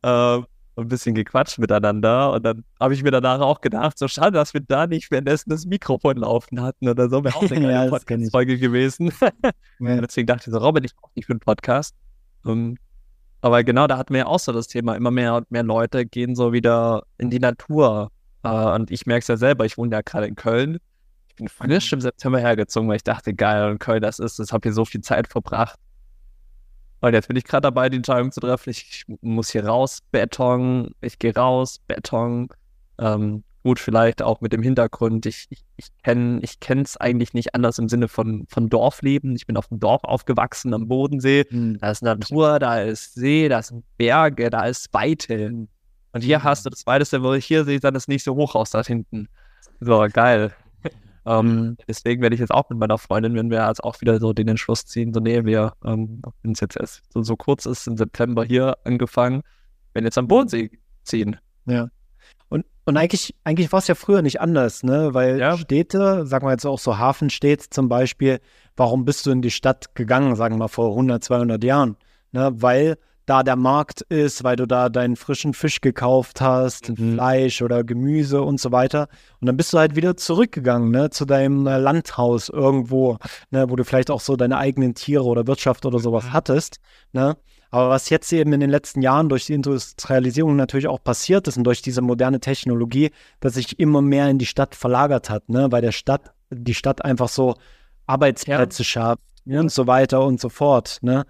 [0.01, 0.39] Äh,
[0.81, 4.53] ein bisschen gequatscht miteinander und dann habe ich mir danach auch gedacht, so schade, dass
[4.53, 8.57] wir da nicht währenddessen das Mikrofon laufen hatten oder so, wäre auch eine ja, Podcast-Folge
[8.57, 9.11] gewesen.
[9.79, 10.01] ja.
[10.01, 11.95] Deswegen dachte ich so, Robin, ich brauche nicht für einen Podcast.
[12.43, 12.77] Um, ähm,
[13.41, 16.05] aber genau, da hatten wir ja auch so das Thema, immer mehr und mehr Leute
[16.05, 18.11] gehen so wieder in die Natur.
[18.45, 20.79] Uh, und ich merke es ja selber, ich wohne ja gerade in Köln
[21.39, 24.69] bin frisch im September hergezogen, weil ich dachte, geil, in Köln das ist, das habe
[24.69, 25.79] hier so viel Zeit verbracht.
[27.01, 28.69] Und jetzt bin ich gerade dabei, die Entscheidung zu treffen.
[28.69, 32.49] Ich muss hier raus, Beton, ich gehe raus, Beton.
[32.99, 35.25] Ähm, gut, vielleicht auch mit dem Hintergrund.
[35.25, 36.41] Ich, ich, ich kenne
[36.83, 39.33] es eigentlich nicht anders im Sinne von, von Dorfleben.
[39.35, 41.45] Ich bin auf dem Dorf aufgewachsen am Bodensee.
[41.49, 41.79] Mhm.
[41.79, 45.67] Da ist Natur, da ist See, da sind Berge, da ist Weite.
[46.11, 48.83] Und hier hast du das Weiteste, wo ich hier sehe, dann das nächste Hochhaus da
[48.83, 49.29] hinten.
[49.79, 50.53] So, geil.
[51.29, 54.33] Ähm, deswegen werde ich jetzt auch mit meiner Freundin, wenn wir jetzt auch wieder so
[54.33, 57.85] den Entschluss ziehen, so nee, wir, ähm, wenn es jetzt erst so, so kurz ist,
[57.87, 59.43] im September hier angefangen,
[59.93, 60.71] wenn jetzt am Bodensee
[61.03, 61.37] ziehen.
[61.65, 61.89] Ja.
[62.49, 65.13] Und, und eigentlich, eigentlich war es ja früher nicht anders, ne?
[65.13, 65.55] Weil ja.
[65.55, 68.39] Städte, sagen wir jetzt auch so Hafenstädte zum Beispiel,
[68.75, 71.95] warum bist du in die Stadt gegangen, sagen wir mal vor 100, 200 Jahren?
[72.31, 72.51] Ne?
[72.55, 72.97] Weil
[73.29, 77.13] da der Markt ist, weil du da deinen frischen Fisch gekauft hast, mhm.
[77.13, 79.07] Fleisch oder Gemüse und so weiter.
[79.39, 83.17] Und dann bist du halt wieder zurückgegangen, ne, zu deinem äh, Landhaus irgendwo,
[83.51, 86.33] ne, wo du vielleicht auch so deine eigenen Tiere oder Wirtschaft oder sowas mhm.
[86.33, 86.79] hattest,
[87.13, 87.37] ne.
[87.71, 91.55] Aber was jetzt eben in den letzten Jahren durch die Industrialisierung natürlich auch passiert ist
[91.55, 93.11] und durch diese moderne Technologie,
[93.41, 97.05] dass sich immer mehr in die Stadt verlagert hat, ne, weil der Stadt, die Stadt
[97.05, 97.57] einfach so
[98.07, 98.85] Arbeitsplätze ja.
[98.85, 99.21] schafft,
[99.57, 100.99] und so weiter und so fort.
[101.01, 101.25] Ne?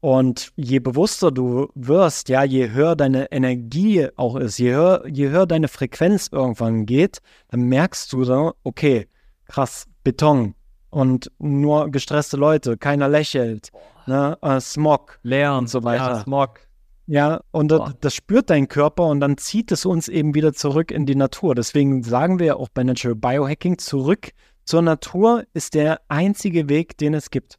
[0.00, 5.30] Und je bewusster du wirst, ja, je höher deine Energie auch ist, je höher, je
[5.30, 9.08] höher deine Frequenz irgendwann geht, dann merkst du so, okay,
[9.46, 10.54] krass, Beton
[10.90, 13.70] und nur gestresste Leute, keiner lächelt,
[14.06, 14.38] ne?
[14.42, 16.10] Äh, Smog, leer und so weiter.
[16.10, 16.60] Ja, Smog.
[17.06, 20.90] Ja, und das, das, spürt dein Körper und dann zieht es uns eben wieder zurück
[20.90, 21.54] in die Natur.
[21.54, 24.30] Deswegen sagen wir auch bei Natural Biohacking, zurück
[24.64, 27.58] zur Natur ist der einzige Weg, den es gibt.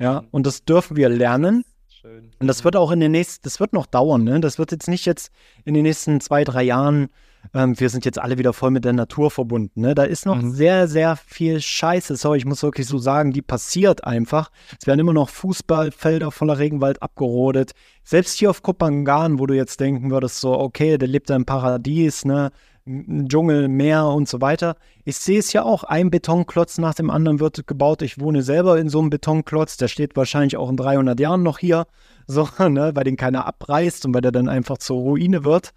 [0.00, 1.64] Ja, und das dürfen wir lernen.
[1.88, 2.30] Schön.
[2.38, 4.40] Und das wird auch in den nächsten, das wird noch dauern, ne?
[4.40, 5.30] Das wird jetzt nicht jetzt
[5.64, 7.08] in den nächsten zwei, drei Jahren,
[7.52, 9.94] ähm, wir sind jetzt alle wieder voll mit der Natur verbunden, ne?
[9.94, 10.52] Da ist noch mhm.
[10.52, 14.50] sehr, sehr viel Scheiße, sorry, ich muss wirklich so sagen, die passiert einfach.
[14.80, 17.72] Es werden immer noch Fußballfelder voller Regenwald abgerodet.
[18.02, 21.44] Selbst hier auf Kopangan, wo du jetzt denken würdest, so, okay, der lebt da im
[21.44, 22.50] Paradies, ne?
[22.86, 24.76] Dschungel, Meer und so weiter.
[25.04, 28.02] Ich sehe es ja auch, ein Betonklotz nach dem anderen wird gebaut.
[28.02, 31.58] Ich wohne selber in so einem Betonklotz, der steht wahrscheinlich auch in 300 Jahren noch
[31.58, 31.86] hier,
[32.26, 35.72] so, ne, weil den keiner abreißt und weil der dann einfach zur Ruine wird.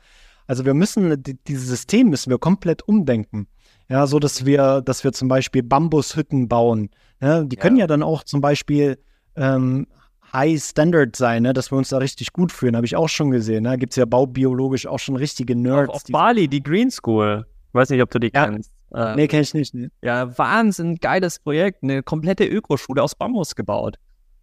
[0.47, 3.47] Also wir müssen, dieses System müssen wir komplett umdenken.
[3.89, 6.89] Ja, so dass wir, dass wir zum Beispiel Bambushütten bauen.
[7.21, 7.83] Ja, die können ja.
[7.83, 8.97] ja dann auch zum Beispiel
[9.35, 9.87] ähm,
[10.33, 11.53] High Standard sein, ne?
[11.53, 12.75] dass wir uns da richtig gut fühlen.
[12.75, 13.63] Habe ich auch schon gesehen.
[13.63, 13.77] Ne?
[13.77, 15.89] Gibt es ja baubiologisch auch schon richtige Nerds.
[15.89, 17.45] Auf, auf Bali, die Green School.
[17.69, 18.45] Ich weiß nicht, ob du die ja.
[18.45, 18.71] kennst.
[18.95, 19.73] Ähm, nee, kenne ich nicht.
[19.73, 19.91] Ne?
[20.01, 21.83] Ja, Wahnsinn, geiles Projekt.
[21.83, 23.97] Eine komplette Ökoschule aus Bambus gebaut.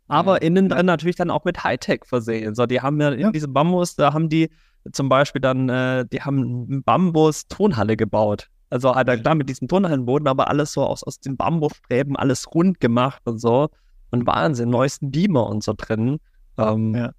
[0.07, 0.49] Aber ja.
[0.49, 2.55] innen drin natürlich dann auch mit Hightech versehen.
[2.55, 4.51] So, die haben ja, in diesem Bambus, da haben die
[4.93, 8.49] zum Beispiel dann, äh, die haben eine Bambus-Tonhalle gebaut.
[8.71, 12.79] Also halt klar mit diesem Tonhallenboden, aber alles so aus, aus den Bambusstäben, alles rund
[12.79, 13.69] gemacht und so
[14.11, 16.19] und Wahnsinn, neuesten Beamer und so drin.
[16.59, 17.13] Ähm, ja.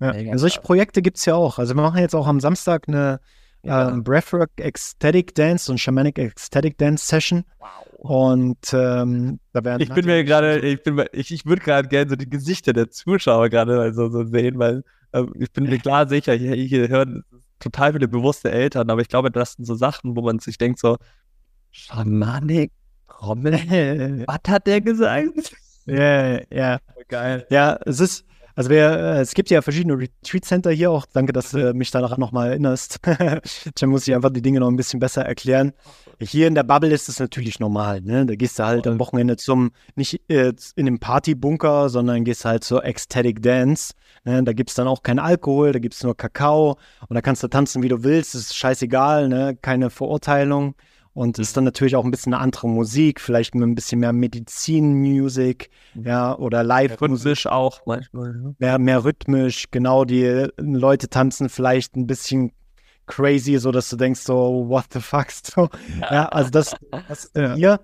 [0.00, 0.38] ja.
[0.38, 1.58] Solche Projekte gibt es ja auch.
[1.58, 3.20] Also wir machen jetzt auch am Samstag eine
[3.62, 3.88] ja.
[3.88, 7.44] ähm, Breathwork Ecstatic Dance und Shamanic Ecstatic Dance Session.
[7.58, 7.68] Wow.
[7.98, 12.08] Und ähm, da werden ich bin mir gerade, ich bin ich, ich würde gerade gerne
[12.08, 16.08] so die Gesichter der Zuschauer gerade also so sehen, weil äh, ich bin mir klar
[16.08, 17.24] sicher, hier, hier hören
[17.58, 20.78] total viele bewusste Eltern, aber ich glaube, das sind so Sachen, wo man sich denkt
[20.78, 20.96] so,
[21.72, 22.70] Schamanik,
[23.08, 23.54] Trommel,
[24.28, 25.56] was hat der gesagt?
[25.88, 26.78] Ja, ja.
[27.08, 27.46] Geil.
[27.50, 28.24] Ja, es ist,
[28.58, 31.06] also wir, äh, es gibt ja verschiedene Retreat Center hier auch.
[31.06, 32.98] Danke, dass du mich daran nochmal erinnerst.
[33.80, 35.72] Dann muss ich einfach die Dinge noch ein bisschen besser erklären.
[36.20, 38.00] Hier in der Bubble ist es natürlich normal.
[38.00, 38.26] Ne?
[38.26, 42.64] Da gehst du halt am Wochenende zum, nicht äh, in dem Partybunker, sondern gehst halt
[42.64, 43.94] zur Ecstatic Dance.
[44.24, 44.42] Ne?
[44.42, 46.78] Da gibt es dann auch keinen Alkohol, da gibt es nur Kakao
[47.08, 48.34] und da kannst du tanzen, wie du willst.
[48.34, 49.56] Das ist scheißegal, ne?
[49.62, 50.74] keine Verurteilung.
[51.18, 53.98] Und es ist dann natürlich auch ein bisschen eine andere Musik, vielleicht mit ein bisschen
[53.98, 55.68] mehr Medizin-Musik,
[56.00, 58.34] ja, oder live Rhythmisch auch manchmal.
[58.34, 58.54] Ne?
[58.60, 60.04] Mehr, mehr rhythmisch, genau.
[60.04, 62.52] Die Leute tanzen vielleicht ein bisschen
[63.06, 65.26] crazy, so dass du denkst, so, what the fuck?
[65.42, 65.68] So,
[66.00, 66.76] ja, also das,
[67.08, 67.54] das ja.
[67.54, 67.80] hier.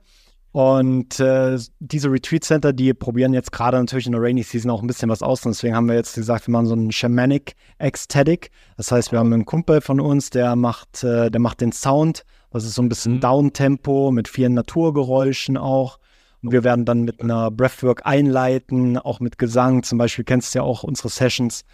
[0.53, 4.81] Und äh, diese Retreat Center, die probieren jetzt gerade natürlich in der Rainy Season auch
[4.81, 5.45] ein bisschen was aus.
[5.45, 8.53] Und deswegen haben wir jetzt gesagt, wir machen so einen Shamanic Ecstatic.
[8.77, 12.23] Das heißt, wir haben einen Kumpel von uns, der macht, äh, der macht den Sound
[12.55, 13.21] das ist so ein bisschen mhm.
[13.21, 15.99] Downtempo mit vielen Naturgeräuschen auch.
[16.43, 19.83] Und wir werden dann mit einer Breathwork einleiten, auch mit Gesang.
[19.83, 21.65] Zum Beispiel kennst du ja auch unsere Sessions.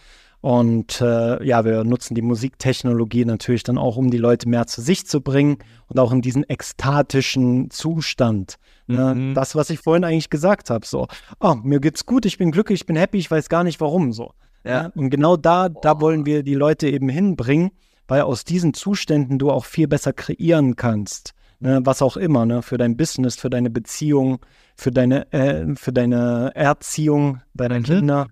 [0.41, 4.81] Und äh, ja, wir nutzen die Musiktechnologie natürlich dann auch, um die Leute mehr zu
[4.81, 5.59] sich zu bringen
[5.89, 8.57] und auch in diesen ekstatischen Zustand.
[8.87, 9.15] Ne?
[9.15, 9.35] Mhm.
[9.35, 11.09] Das, was ich vorhin eigentlich gesagt habe, so,
[11.41, 14.13] oh, mir geht's gut, ich bin glücklich, ich bin happy, ich weiß gar nicht warum,
[14.13, 14.33] so.
[14.65, 14.85] Ja.
[14.85, 14.93] ja?
[14.95, 17.71] Und genau da, da wollen wir die Leute eben hinbringen
[18.11, 21.33] weil aus diesen Zuständen du auch viel besser kreieren kannst.
[21.61, 24.45] Ne, was auch immer, ne, für dein Business, für deine Beziehung,
[24.77, 27.83] für deine, äh, für deine Erziehung deiner mhm.
[27.85, 28.27] Kinder.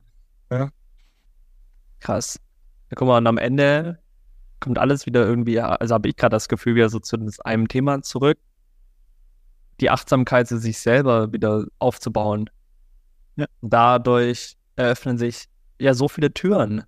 [0.50, 0.70] Ja.
[2.00, 2.40] Krass.
[2.90, 4.00] Ja, guck mal, und am Ende
[4.58, 8.02] kommt alles wieder irgendwie, also habe ich gerade das Gefühl, wieder so zu einem Thema
[8.02, 8.38] zurück.
[9.80, 12.50] Die Achtsamkeit zu sich selber wieder aufzubauen.
[13.36, 13.46] Ja.
[13.60, 15.48] Dadurch eröffnen sich
[15.78, 16.82] ja so viele Türen.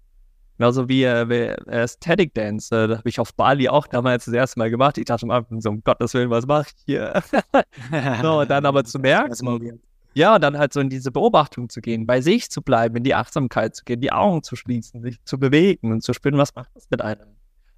[0.61, 2.69] Genauso wie äh, äh, Static Dance.
[2.77, 4.99] Äh, da habe ich auf Bali auch damals das erste Mal gemacht.
[4.99, 7.23] Ich dachte am Anfang so, um Gottes Willen, was mache ich hier?
[8.21, 9.81] so, und dann aber zu merken,
[10.13, 13.15] ja, dann halt so in diese Beobachtung zu gehen, bei sich zu bleiben, in die
[13.15, 16.69] Achtsamkeit zu gehen, die Augen zu schließen, sich zu bewegen und zu spüren, was macht
[16.75, 17.29] das mit einem?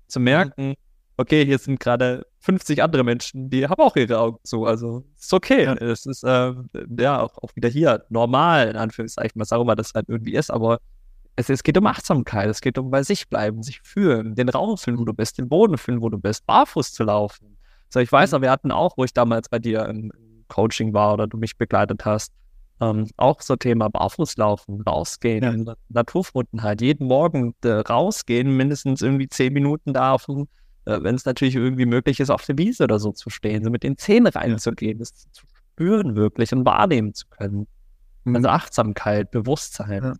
[0.08, 0.24] Zu mhm.
[0.24, 0.74] merken,
[1.18, 4.66] okay, hier sind gerade 50 andere Menschen, die haben auch ihre Augen zu.
[4.66, 5.66] Also ist okay.
[5.66, 5.74] Ja.
[5.74, 6.52] Es ist äh,
[6.98, 10.50] ja auch, auch, wieder hier normal, in Anführungszeichen, was auch immer das halt irgendwie ist,
[10.50, 10.80] aber
[11.36, 14.76] es, es geht um Achtsamkeit, es geht um bei sich bleiben, sich fühlen, den Raum
[14.76, 17.56] fühlen, wo du bist, den Boden fühlen, wo du bist, barfuß zu laufen.
[17.88, 18.36] So, ich weiß, mhm.
[18.36, 20.12] aber wir hatten auch, wo ich damals bei dir im
[20.48, 22.32] Coaching war oder du mich begleitet hast,
[22.80, 25.74] ähm, auch so Thema Barfußlaufen, rausgehen, ja.
[25.88, 30.44] Naturverbundenheit, jeden Morgen äh, rausgehen, mindestens irgendwie zehn Minuten da auf äh,
[30.84, 33.84] wenn es natürlich irgendwie möglich ist, auf der Wiese oder so zu stehen, so mit
[33.84, 37.66] den Zähnen reinzugehen, das zu spüren wirklich und wahrnehmen zu können.
[38.24, 38.36] Mhm.
[38.36, 40.02] Also Achtsamkeit, Bewusstsein.
[40.02, 40.14] Ja.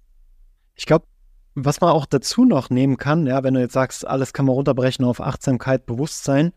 [0.75, 1.07] Ich glaube,
[1.55, 4.55] was man auch dazu noch nehmen kann, ja, wenn du jetzt sagst, alles kann man
[4.55, 6.53] runterbrechen auf Achtsamkeit, Bewusstsein,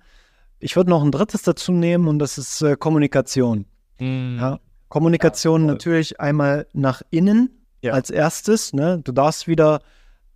[0.59, 3.66] ich würde noch ein drittes dazu nehmen und das ist äh, Kommunikation.
[3.99, 4.38] Mhm.
[4.39, 4.59] Ja,
[4.89, 7.93] Kommunikation ja, natürlich einmal nach innen ja.
[7.93, 8.74] als erstes.
[8.74, 9.01] Ne?
[9.03, 9.82] Du darfst wieder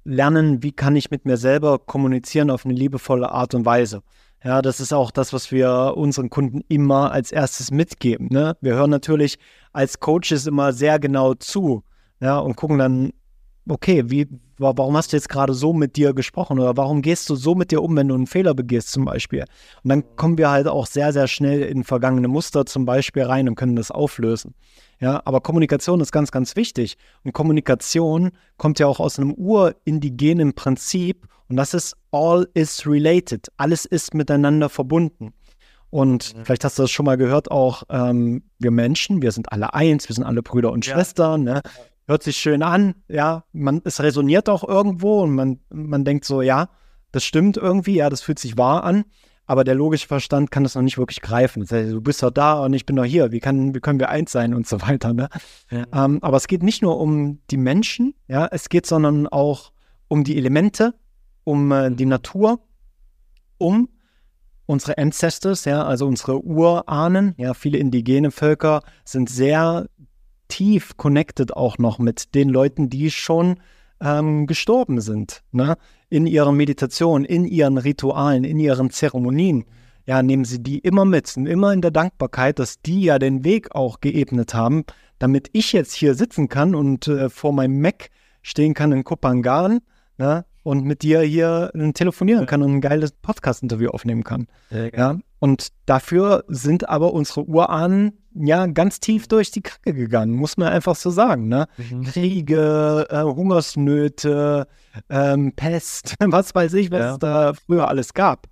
[0.04, 4.02] lernen, wie kann ich mit mir selber kommunizieren auf eine liebevolle Art und Weise.
[4.44, 8.28] Ja, das ist auch das, was wir unseren Kunden immer als erstes mitgeben.
[8.32, 8.56] Ne?
[8.62, 9.38] Wir hören natürlich
[9.74, 11.84] als Coaches immer sehr genau zu
[12.22, 13.12] ja, und gucken dann,
[13.70, 17.36] okay, wie, warum hast du jetzt gerade so mit dir gesprochen oder warum gehst du
[17.36, 19.46] so mit dir um, wenn du einen Fehler begehst zum Beispiel?
[19.84, 23.48] Und dann kommen wir halt auch sehr, sehr schnell in vergangene Muster zum Beispiel rein
[23.48, 24.54] und können das auflösen.
[25.00, 26.98] Ja, aber Kommunikation ist ganz, ganz wichtig.
[27.24, 33.48] Und Kommunikation kommt ja auch aus einem urindigenen Prinzip und das ist all is related.
[33.58, 35.34] Alles ist miteinander verbunden.
[35.90, 36.46] Und mhm.
[36.46, 40.08] vielleicht hast du das schon mal gehört, auch ähm, wir Menschen, wir sind alle eins,
[40.08, 40.94] wir sind alle Brüder und ja.
[40.94, 41.44] Schwestern.
[41.44, 41.62] Ne?
[42.10, 46.42] Hört sich schön an, ja, man, es resoniert auch irgendwo und man, man denkt so,
[46.42, 46.70] ja,
[47.12, 49.06] das stimmt irgendwie, ja, das fühlt sich wahr an,
[49.46, 51.62] aber der logische Verstand kann das noch nicht wirklich greifen.
[51.62, 54.00] Das heißt, du bist doch da und ich bin doch hier, wie, kann, wie können
[54.00, 55.30] wir eins sein und so weiter, ne?
[55.70, 56.06] Ja.
[56.06, 59.72] Ähm, aber es geht nicht nur um die Menschen, ja, es geht sondern auch
[60.08, 60.96] um die Elemente,
[61.44, 62.60] um äh, die Natur,
[63.60, 63.90] um
[64.66, 69.88] unsere Ancestors, ja, also unsere Urahnen, ja, viele indigene Völker sind sehr
[70.50, 73.56] tief connected auch noch mit den Leuten, die schon
[74.02, 75.78] ähm, gestorben sind, ne?
[76.10, 79.66] in ihrer Meditation, in ihren Ritualen, in ihren Zeremonien.
[80.06, 83.44] Ja, nehmen Sie die immer mit, und immer in der Dankbarkeit, dass die ja den
[83.44, 84.84] Weg auch geebnet haben,
[85.20, 88.10] damit ich jetzt hier sitzen kann und äh, vor meinem Mac
[88.42, 89.80] stehen kann in Kupangan
[90.20, 90.46] ne?
[90.70, 94.46] Und mit dir hier äh, telefonieren kann und ein geiles Podcast-Interview aufnehmen kann.
[94.96, 100.58] Ja, und dafür sind aber unsere Urahnen ja ganz tief durch die Kacke gegangen, muss
[100.58, 101.48] man einfach so sagen.
[101.48, 101.66] Ne?
[101.78, 102.04] Mhm.
[102.04, 104.68] Kriege, äh, Hungersnöte,
[105.10, 107.12] ähm, Pest, was weiß ich, was ja.
[107.14, 108.46] es da früher alles gab.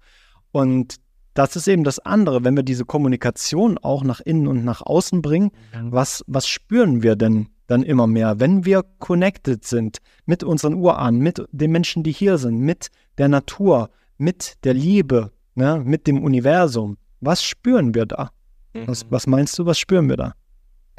[0.52, 0.96] Und
[1.36, 5.22] das ist eben das andere, wenn wir diese Kommunikation auch nach innen und nach außen
[5.22, 5.92] bringen, mhm.
[5.92, 11.20] was, was spüren wir denn dann immer mehr, wenn wir connected sind mit unseren Urahnen,
[11.20, 16.24] mit den Menschen, die hier sind, mit der Natur, mit der Liebe, ne, mit dem
[16.24, 16.98] Universum.
[17.20, 18.32] Was spüren wir da?
[18.74, 18.88] Mhm.
[18.88, 20.34] Was, was meinst du, was spüren wir da?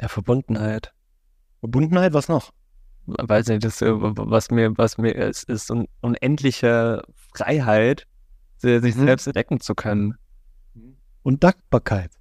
[0.01, 0.93] Ja, Verbundenheit.
[1.59, 2.51] Verbundenheit, was noch?
[3.05, 7.01] Weiß nicht, das, äh, was mir, was mir ist, ist unendliche
[7.33, 8.05] Freiheit,
[8.57, 9.05] sich mhm.
[9.05, 10.15] selbst entdecken zu können.
[11.23, 12.11] Und Dankbarkeit.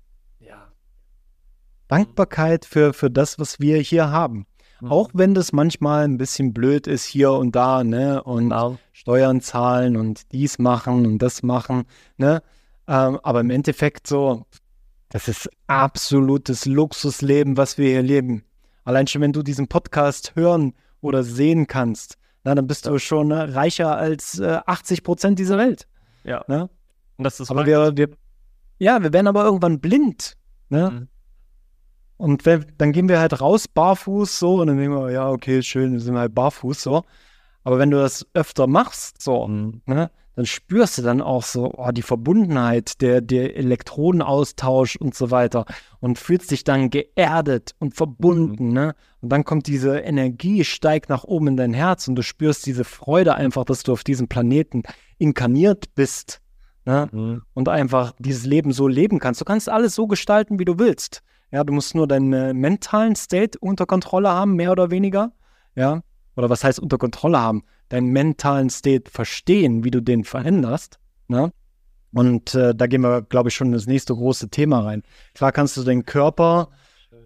[1.89, 4.47] Dankbarkeit für, für das, was wir hier haben.
[4.80, 4.93] Mhm.
[4.93, 8.22] Auch wenn das manchmal ein bisschen blöd ist hier und da, ne?
[8.22, 8.78] Und genau.
[8.93, 11.84] Steuern zahlen und dies machen und das machen,
[12.16, 12.43] ne?
[12.86, 14.47] Ähm, aber im Endeffekt so,
[15.09, 18.45] das ist absolutes Luxusleben, was wir hier leben.
[18.84, 23.28] Allein schon, wenn du diesen Podcast hören oder sehen kannst, na, dann bist du schon
[23.28, 25.86] ne, reicher als äh, 80 Prozent dieser Welt.
[26.24, 26.45] Ja.
[26.49, 26.70] Ne?
[27.16, 28.11] Und das ist aber wir, wir,
[28.78, 30.34] ja, wir werden aber irgendwann blind.
[30.68, 30.91] Ne?
[30.91, 31.09] Mhm.
[32.18, 35.62] Und wenn, dann gehen wir halt raus, barfuß, so, und dann denken wir, ja, okay,
[35.62, 37.04] schön, wir sind halt barfuß, so.
[37.64, 39.82] Aber wenn du das öfter machst, so, mhm.
[39.86, 45.32] ne, dann spürst du dann auch so oh, die Verbundenheit, der, der Elektronenaustausch und so
[45.32, 45.64] weiter
[45.98, 48.72] und fühlst dich dann geerdet und verbunden, mhm.
[48.72, 48.94] ne?
[49.20, 52.84] Und dann kommt diese Energie, steigt nach oben in dein Herz und du spürst diese
[52.84, 54.84] Freude einfach, dass du auf diesem Planeten
[55.18, 56.40] inkarniert bist,
[56.84, 57.08] ne?
[57.10, 57.42] Mhm.
[57.54, 59.40] Und einfach dieses Leben so leben kannst.
[59.40, 61.24] Du kannst alles so gestalten, wie du willst.
[61.51, 65.32] Ja, du musst nur deinen äh, mentalen State unter Kontrolle haben, mehr oder weniger.
[65.74, 66.03] Ja,
[66.36, 70.99] oder was heißt unter Kontrolle haben, deinen mentalen State verstehen, wie du den veränderst.
[71.26, 71.53] Ne?
[72.12, 75.03] Und äh, da gehen wir, glaube ich, schon in das nächste große Thema rein.
[75.34, 76.68] Klar kannst du den Körper,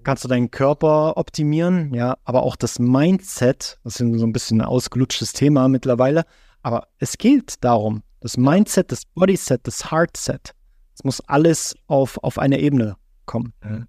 [0.02, 4.60] kannst du deinen Körper optimieren, ja, aber auch das Mindset, das ist so ein bisschen
[4.60, 6.24] ein ausgelutschtes Thema mittlerweile,
[6.62, 10.54] aber es geht darum, das Mindset, das Bodyset, das Heartset,
[10.94, 12.96] es muss alles auf, auf eine Ebene
[13.26, 13.52] kommen.
[13.62, 13.88] Mhm.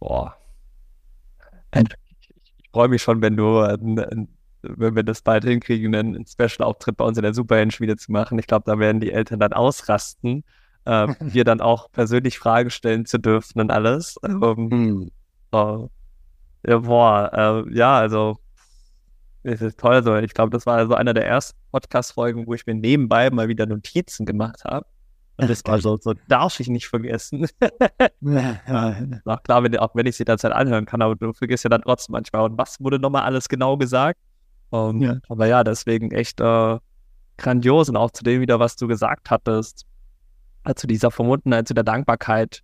[0.00, 0.36] Boah.
[1.74, 1.84] Ich,
[2.58, 3.60] ich freue mich schon, wenn du,
[4.62, 8.38] wenn wir das bald hinkriegen, einen Special-Auftritt bei uns in der Superhelden-Schmiede zu machen.
[8.38, 10.44] Ich glaube, da werden die Eltern dann ausrasten,
[10.84, 14.16] äh, dir dann auch persönlich Fragen stellen zu dürfen und alles.
[14.24, 15.10] Ähm, hm.
[15.52, 15.88] äh,
[16.66, 18.38] ja, boah, äh, ja, also
[19.42, 20.02] es ist toll.
[20.02, 20.16] So.
[20.16, 23.66] Ich glaube, das war so einer der ersten Podcast-Folgen, wo ich mir nebenbei mal wieder
[23.66, 24.86] Notizen gemacht habe.
[25.38, 27.46] Und das war so, so darf ich nicht vergessen.
[29.24, 31.82] Auch klar, wenn, auch wenn ich sie derzeit anhören kann, aber du vergisst ja dann
[31.82, 32.42] trotzdem manchmal.
[32.42, 34.18] Und was wurde nochmal alles genau gesagt?
[34.70, 35.16] Um, ja.
[35.28, 36.78] Aber ja, deswegen echt äh,
[37.38, 39.86] grandios und auch zu dem wieder, was du gesagt hattest,
[40.76, 42.62] zu dieser Verbundenheit, zu der Dankbarkeit.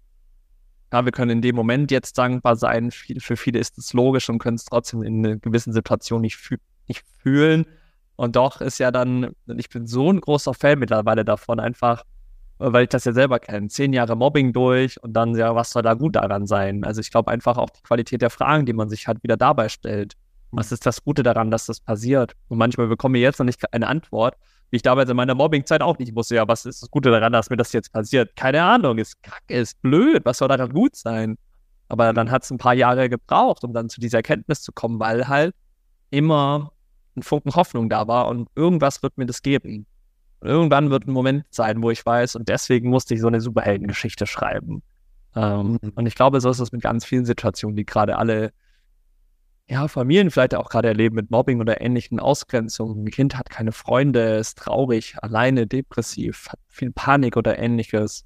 [0.93, 2.91] Ja, wir können in dem Moment jetzt dankbar sein.
[2.91, 6.59] Für viele ist es logisch und können es trotzdem in einer gewissen Situation nicht, fü
[6.87, 7.65] nicht fühlen.
[8.17, 12.05] Und doch ist ja dann, ich bin so ein großer Fan mittlerweile davon, einfach
[12.59, 13.69] weil ich das ja selber kenne.
[13.69, 16.85] Zehn Jahre Mobbing durch und dann, ja, was soll da gut daran sein?
[16.85, 19.69] Also ich glaube einfach auch die Qualität der Fragen, die man sich halt wieder dabei
[19.69, 20.15] stellt.
[20.51, 22.35] Was ist das Gute daran, dass das passiert?
[22.49, 24.37] Und manchmal bekomme ich jetzt noch nicht eine Antwort,
[24.71, 27.33] wie ich damals in meiner Mobbingzeit auch nicht wusste, ja, was ist das Gute daran,
[27.33, 28.37] dass mir das jetzt passiert?
[28.37, 31.37] Keine Ahnung, ist kacke, ist blöd, was soll daran gut sein?
[31.89, 34.99] Aber dann hat es ein paar Jahre gebraucht, um dann zu dieser Erkenntnis zu kommen,
[35.01, 35.55] weil halt
[36.11, 36.73] immer
[37.17, 39.87] ein Funken Hoffnung da war und irgendwas wird mir das geben.
[40.45, 44.27] Irgendwann wird ein Moment sein, wo ich weiß, und deswegen musste ich so eine Superheldengeschichte
[44.27, 44.83] schreiben.
[45.35, 45.93] Ähm, mhm.
[45.95, 48.53] Und ich glaube, so ist es mit ganz vielen Situationen, die gerade alle,
[49.67, 53.05] ja, Familien vielleicht auch gerade erleben mit Mobbing oder ähnlichen Ausgrenzungen.
[53.05, 58.25] Ein Kind hat keine Freunde, ist traurig, alleine, depressiv, hat viel Panik oder ähnliches.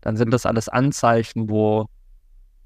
[0.00, 1.86] Dann sind das alles Anzeichen, wo,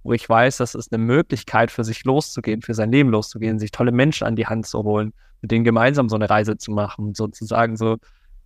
[0.03, 3.71] wo ich weiß, das ist eine Möglichkeit für sich loszugehen, für sein Leben loszugehen, sich
[3.71, 7.15] tolle Menschen an die Hand zu holen, mit denen gemeinsam so eine Reise zu machen,
[7.15, 7.97] sozusagen so,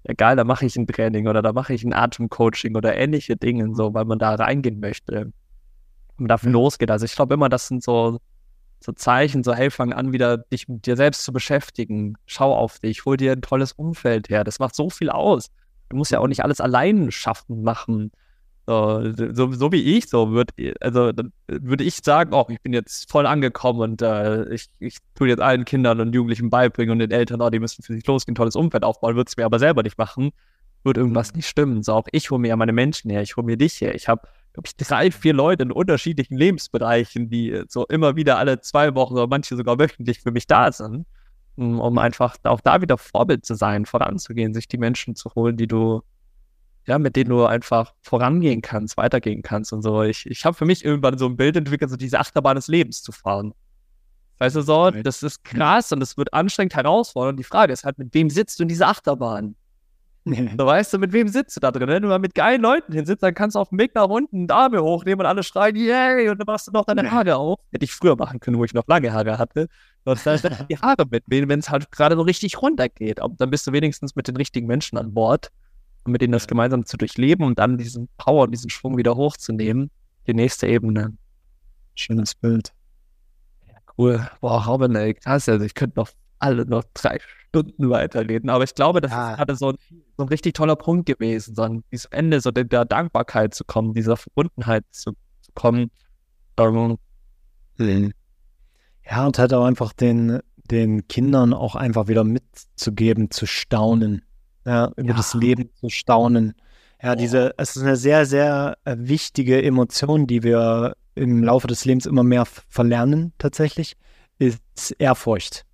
[0.05, 3.75] egal, da mache ich ein Training oder da mache ich ein Atemcoaching oder ähnliche Dinge,
[3.75, 5.33] so, weil man da reingehen möchte
[6.19, 6.55] und dafür mhm.
[6.55, 6.91] losgeht.
[6.91, 8.19] Also ich glaube immer, das sind so,
[8.81, 12.17] so Zeichen, so hey, fang an, wieder dich mit dir selbst zu beschäftigen.
[12.27, 14.45] Schau auf dich, hol dir ein tolles Umfeld her.
[14.45, 15.51] Das macht so viel aus.
[15.89, 18.13] Du musst ja auch nicht alles allein schaffen, machen.
[18.67, 21.13] So, so, so, wie ich, so würde also
[21.49, 25.43] würde ich sagen, oh, ich bin jetzt voll angekommen und äh, ich, ich tue jetzt
[25.43, 28.57] allen Kindern und Jugendlichen beibringen und den Eltern, oh, die müssen für sich losgehen, tolles
[28.57, 30.31] Umfeld aufbauen, würde es mir aber selber nicht machen,
[30.83, 31.39] würde irgendwas mhm.
[31.39, 31.83] nicht stimmen.
[31.83, 33.95] So auch ich hole mir ja meine Menschen her, ich hole mir dich her.
[33.95, 34.23] Ich habe,
[34.55, 39.13] glaube ich, drei, vier Leute in unterschiedlichen Lebensbereichen, die so immer wieder alle zwei Wochen
[39.13, 41.07] oder manche sogar wöchentlich für mich da sind,
[41.57, 45.67] um einfach auch da wieder Vorbild zu sein, voranzugehen, sich die Menschen zu holen, die
[45.67, 46.03] du
[46.87, 50.03] ja, mit denen du einfach vorangehen kannst, weitergehen kannst und so.
[50.03, 53.03] Ich, ich habe für mich irgendwann so ein Bild entwickelt, so diese Achterbahn des Lebens
[53.03, 53.55] zu fahren.
[54.39, 57.39] Weißt du so, das ist krass und es wird anstrengend herausfordernd.
[57.39, 59.55] Die Frage ist halt, mit wem sitzt du in dieser Achterbahn?
[60.25, 61.87] Du weißt du, mit wem sitzt du da drin?
[61.87, 64.51] Wenn du mal mit geilen Leuten hinsitzt, dann kannst du auf dem Weg nach unten
[64.51, 67.61] Arme hochnehmen und alle schreien, yay, und dann machst du noch deine Haare auf.
[67.73, 69.69] Hätte ich früher machen können, wo ich noch lange Haare hatte.
[70.05, 73.19] Und dann die Haare mitnehmen, wenn es halt gerade so richtig runtergeht.
[73.19, 75.51] Dann bist du wenigstens mit den richtigen Menschen an Bord
[76.13, 79.91] mit denen das gemeinsam zu durchleben und dann diesen Power und diesen Schwung wieder hochzunehmen.
[80.27, 81.17] Die nächste Ebene.
[81.95, 82.73] Schönes Bild.
[83.67, 84.29] Ja, cool.
[84.41, 85.49] Boah, Robin, ey, krass.
[85.49, 89.31] Also ich könnte noch alle noch drei Stunden weiterreden, aber ich glaube, das ah.
[89.31, 89.77] ist gerade so ein,
[90.17, 93.65] so ein richtig toller Punkt gewesen, so an diesem Ende so der, der Dankbarkeit zu
[93.65, 95.91] kommen, dieser Verbundenheit zu, zu kommen.
[96.59, 96.99] Um,
[97.79, 98.13] ähm,
[99.05, 100.41] ja, und halt auch einfach den,
[100.71, 104.23] den Kindern auch einfach wieder mitzugeben, zu staunen
[104.65, 105.15] ja, über ja.
[105.15, 106.55] das Leben zu staunen.
[107.03, 111.85] Ja, diese, es ist eine sehr, sehr äh, wichtige Emotion, die wir im Laufe des
[111.85, 113.97] Lebens immer mehr verlernen, tatsächlich,
[114.39, 115.65] ist Ehrfurcht.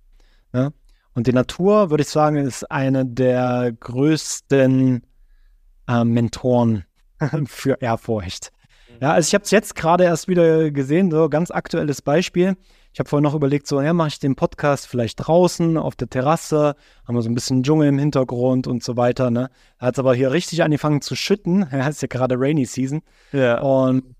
[0.53, 0.71] Ja?
[1.13, 5.03] Und die Natur, würde ich sagen, ist eine der größten
[5.87, 6.85] äh, Mentoren
[7.45, 8.51] für Ehrfurcht.
[9.01, 12.55] Ja, also ich habe es jetzt gerade erst wieder gesehen, so ganz aktuelles Beispiel.
[12.93, 16.09] Ich habe vorhin noch überlegt, so, ja, mache ich den Podcast vielleicht draußen auf der
[16.09, 16.75] Terrasse,
[17.07, 19.31] haben wir so ein bisschen Dschungel im Hintergrund und so weiter.
[19.31, 19.49] Ne?
[19.79, 21.67] Hat es aber hier richtig angefangen zu schütten.
[21.71, 23.01] Ja, ist ja gerade Rainy Season.
[23.31, 23.61] Ja.
[23.61, 24.15] Und,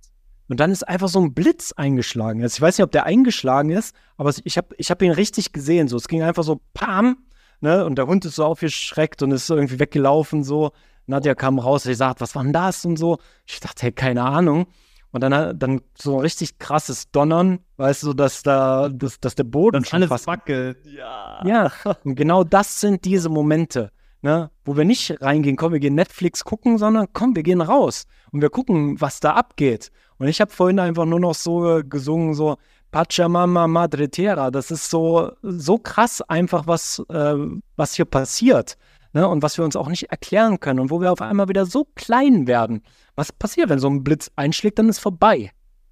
[0.47, 2.41] und dann ist einfach so ein Blitz eingeschlagen.
[2.41, 5.51] Also ich weiß nicht, ob der eingeschlagen ist, aber ich habe ich hab ihn richtig
[5.51, 5.89] gesehen.
[5.89, 7.17] So, es ging einfach so, pam,
[7.59, 7.85] ne?
[7.85, 10.71] Und der Hund ist so aufgeschreckt und ist irgendwie weggelaufen so.
[11.07, 13.17] Nadja kam raus, sie sagt, was war denn das und so.
[13.45, 14.67] Ich dachte, hey, keine Ahnung.
[15.11, 19.43] Und dann, dann so ein richtig krasses Donnern, weißt du, dass da, dass, dass der
[19.43, 20.77] Boden schon alles fast wackelt.
[20.85, 21.45] Ja.
[21.45, 21.71] Ja,
[22.03, 23.91] und genau das sind diese Momente,
[24.21, 28.05] ne, wo wir nicht reingehen, komm, wir gehen Netflix gucken, sondern komm, wir gehen raus
[28.31, 29.91] und wir gucken, was da abgeht.
[30.17, 32.57] Und ich habe vorhin einfach nur noch so gesungen, so
[32.91, 34.51] Pachamama Madre Terra.
[34.51, 37.35] Das ist so, so krass einfach, was, äh,
[37.75, 38.77] was hier passiert.
[39.13, 39.27] Ne?
[39.27, 40.79] Und was wir uns auch nicht erklären können.
[40.79, 42.83] Und wo wir auf einmal wieder so klein werden.
[43.15, 45.51] Was passiert, wenn so ein Blitz einschlägt, dann ist vorbei.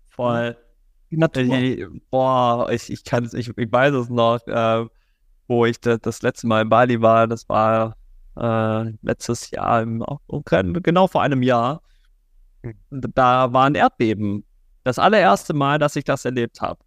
[0.09, 0.57] Voll.
[1.11, 1.43] Die Natur.
[1.43, 4.85] Ich, boah, ich, ich kann es, ich, ich weiß es noch, äh,
[5.47, 7.27] wo ich das, das letzte Mal in Bali war.
[7.27, 7.95] Das war
[8.37, 10.03] äh, letztes Jahr, im,
[10.83, 11.81] genau vor einem Jahr.
[12.63, 12.75] Hm.
[12.89, 14.45] Da war ein Erdbeben.
[14.83, 16.79] Das allererste Mal, dass ich das erlebt habe.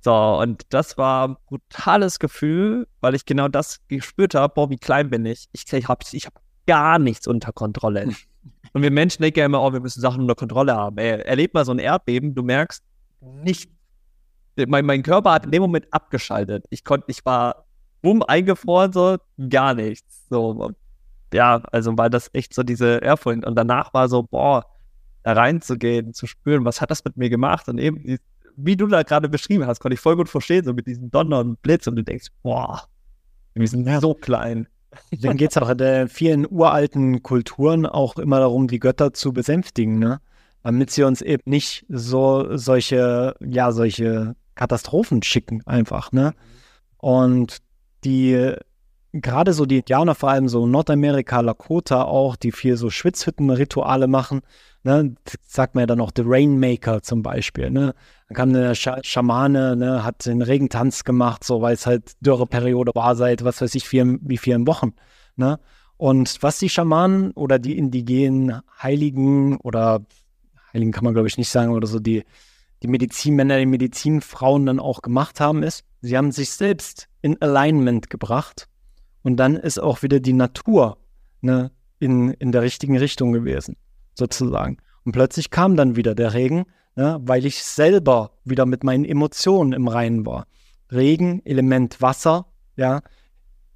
[0.00, 4.76] So, und das war ein brutales Gefühl, weil ich genau das gespürt habe, boah, wie
[4.76, 5.48] klein bin ich.
[5.52, 6.34] Ich, ich habe ich hab
[6.66, 8.08] gar nichts unter Kontrolle.
[8.74, 10.98] und wir Menschen denken ja immer, oh, wir müssen Sachen unter Kontrolle haben.
[10.98, 12.82] Ey, erlebt mal so ein Erdbeben, du merkst
[13.20, 13.70] nicht,
[14.66, 16.66] mein, mein Körper hat in dem Moment abgeschaltet.
[16.70, 17.64] Ich konnte, ich war
[18.02, 19.16] bumm, eingefroren, so,
[19.48, 20.26] gar nichts.
[20.28, 20.72] So,
[21.32, 23.46] ja, also weil das echt so diese Ehrfurcht.
[23.46, 24.66] Und danach war so, boah,
[25.22, 27.68] da reinzugehen, zu spüren, was hat das mit mir gemacht?
[27.68, 28.18] Und eben
[28.56, 31.40] wie du da gerade beschrieben hast, konnte ich voll gut verstehen, so mit diesem Donner
[31.40, 32.88] und Blitz und du denkst, boah,
[33.54, 34.66] wir sind so klein.
[35.20, 39.98] Dann geht es auch in vielen uralten Kulturen auch immer darum, die Götter zu besänftigen,
[39.98, 40.20] ne?
[40.62, 46.34] Damit sie uns eben nicht so solche, ja, solche Katastrophen schicken, einfach, ne?
[46.98, 47.58] Und
[48.04, 48.54] die
[49.12, 54.40] gerade so die Indianer, vor allem so Nordamerika, Lakota auch, die viel so Schwitzhütten-Rituale machen,
[54.84, 55.14] ne,
[55.46, 57.94] sagt man ja dann auch The Rainmaker zum Beispiel, ne.
[58.28, 62.92] Dann kam eine Sch Schamane, ne, hat den Regentanz gemacht, so weil es halt Dürreperiode
[62.94, 64.94] war seit, was weiß ich, vier, wie vielen Wochen,
[65.36, 65.58] ne.
[65.96, 70.04] Und was die Schamanen oder die indigenen Heiligen oder
[70.72, 72.24] Heiligen kann man glaube ich nicht sagen oder so, die,
[72.82, 78.10] die Medizinmänner, die Medizinfrauen dann auch gemacht haben, ist, sie haben sich selbst in Alignment
[78.10, 78.68] gebracht
[79.22, 80.98] und dann ist auch wieder die Natur
[81.40, 81.70] ne,
[82.00, 83.76] in, in der richtigen Richtung gewesen,
[84.14, 84.78] sozusagen.
[85.04, 86.64] Und plötzlich kam dann wieder der Regen,
[86.96, 90.46] ne, weil ich selber wieder mit meinen Emotionen im Reinen war.
[90.90, 92.46] Regen, Element Wasser,
[92.76, 93.00] ja,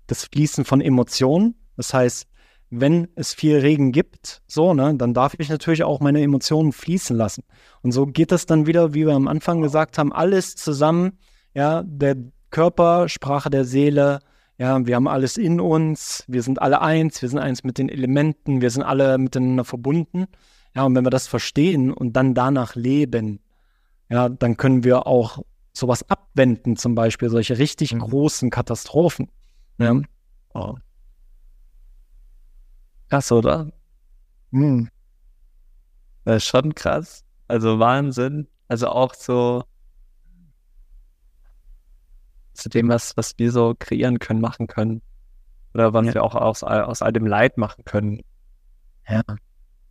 [0.06, 1.54] das Fließen von Emotionen.
[1.76, 2.26] Das heißt,
[2.70, 7.16] wenn es viel Regen gibt, so, ne, dann darf ich natürlich auch meine Emotionen fließen
[7.16, 7.44] lassen.
[7.82, 11.18] Und so geht das dann wieder, wie wir am Anfang gesagt haben, alles zusammen,
[11.54, 12.16] ja, der
[12.50, 14.20] Körper, Sprache der Seele,
[14.58, 17.88] ja, wir haben alles in uns, wir sind alle eins, wir sind eins mit den
[17.88, 20.26] Elementen, wir sind alle miteinander verbunden.
[20.74, 23.40] Ja, und wenn wir das verstehen und dann danach leben,
[24.10, 25.42] ja, dann können wir auch
[25.72, 28.00] sowas abwenden, zum Beispiel solche richtig mhm.
[28.00, 29.30] großen Katastrophen.
[29.78, 30.00] Ja.
[30.54, 30.74] Oh.
[33.08, 33.70] Krass, oder?
[34.50, 34.88] Mhm.
[36.24, 37.24] Das ist schon krass.
[37.46, 38.48] Also Wahnsinn.
[38.66, 39.64] Also auch so,
[42.58, 45.02] zu dem, was, was wir so kreieren können, machen können.
[45.74, 46.14] Oder was ja.
[46.14, 48.22] wir auch aus, aus all dem Leid machen können.
[49.08, 49.22] Ja.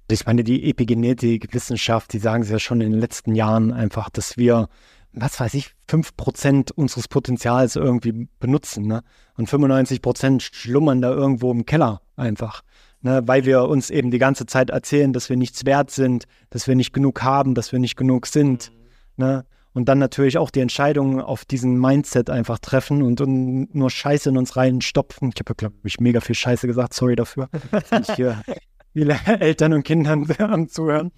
[0.09, 4.09] Ich meine, die Epigenetik, Wissenschaft, die sagen es ja schon in den letzten Jahren einfach,
[4.09, 4.70] dass wir,
[5.11, 8.88] was weiß ich, 5% unseres Potenzials irgendwie benutzen.
[8.88, 9.03] Ne?
[9.36, 12.63] Und 95% schlummern da irgendwo im Keller einfach.
[13.01, 13.22] Ne?
[13.26, 16.76] Weil wir uns eben die ganze Zeit erzählen, dass wir nichts wert sind, dass wir
[16.76, 18.72] nicht genug haben, dass wir nicht genug sind.
[19.18, 19.26] Mhm.
[19.26, 19.45] Ne?
[19.78, 24.28] Und dann natürlich auch die Entscheidungen auf diesen Mindset einfach treffen und, und nur Scheiße
[24.30, 25.30] in uns reinstopfen.
[25.32, 27.47] Ich habe, glaube ich, mega viel Scheiße gesagt, sorry dafür.
[27.91, 28.41] ich hier
[28.93, 31.11] viele Eltern und Kindern zuhören.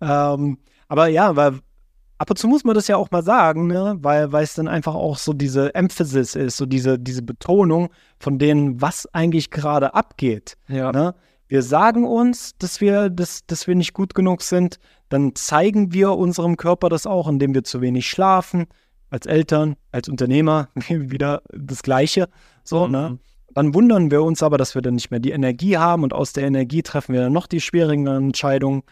[0.00, 0.56] Ähm,
[0.88, 1.60] aber ja, weil
[2.16, 3.98] ab und zu muss man das ja auch mal sagen, ne?
[4.00, 8.38] weil, weil es dann einfach auch so diese Emphasis ist, so diese, diese Betonung von
[8.38, 10.56] denen, was eigentlich gerade abgeht.
[10.68, 10.92] Ja.
[10.92, 11.14] Ne?
[11.48, 14.78] Wir sagen uns, dass wir, dass, dass wir nicht gut genug sind,
[15.08, 18.66] dann zeigen wir unserem Körper das auch, indem wir zu wenig schlafen,
[19.10, 22.28] als Eltern, als Unternehmer, wieder das Gleiche.
[22.64, 22.92] So, mhm.
[22.92, 23.18] ne?
[23.54, 26.32] Dann wundern wir uns aber, dass wir dann nicht mehr die Energie haben und aus
[26.32, 28.82] der Energie treffen wir dann noch die schwierigen Entscheidungen.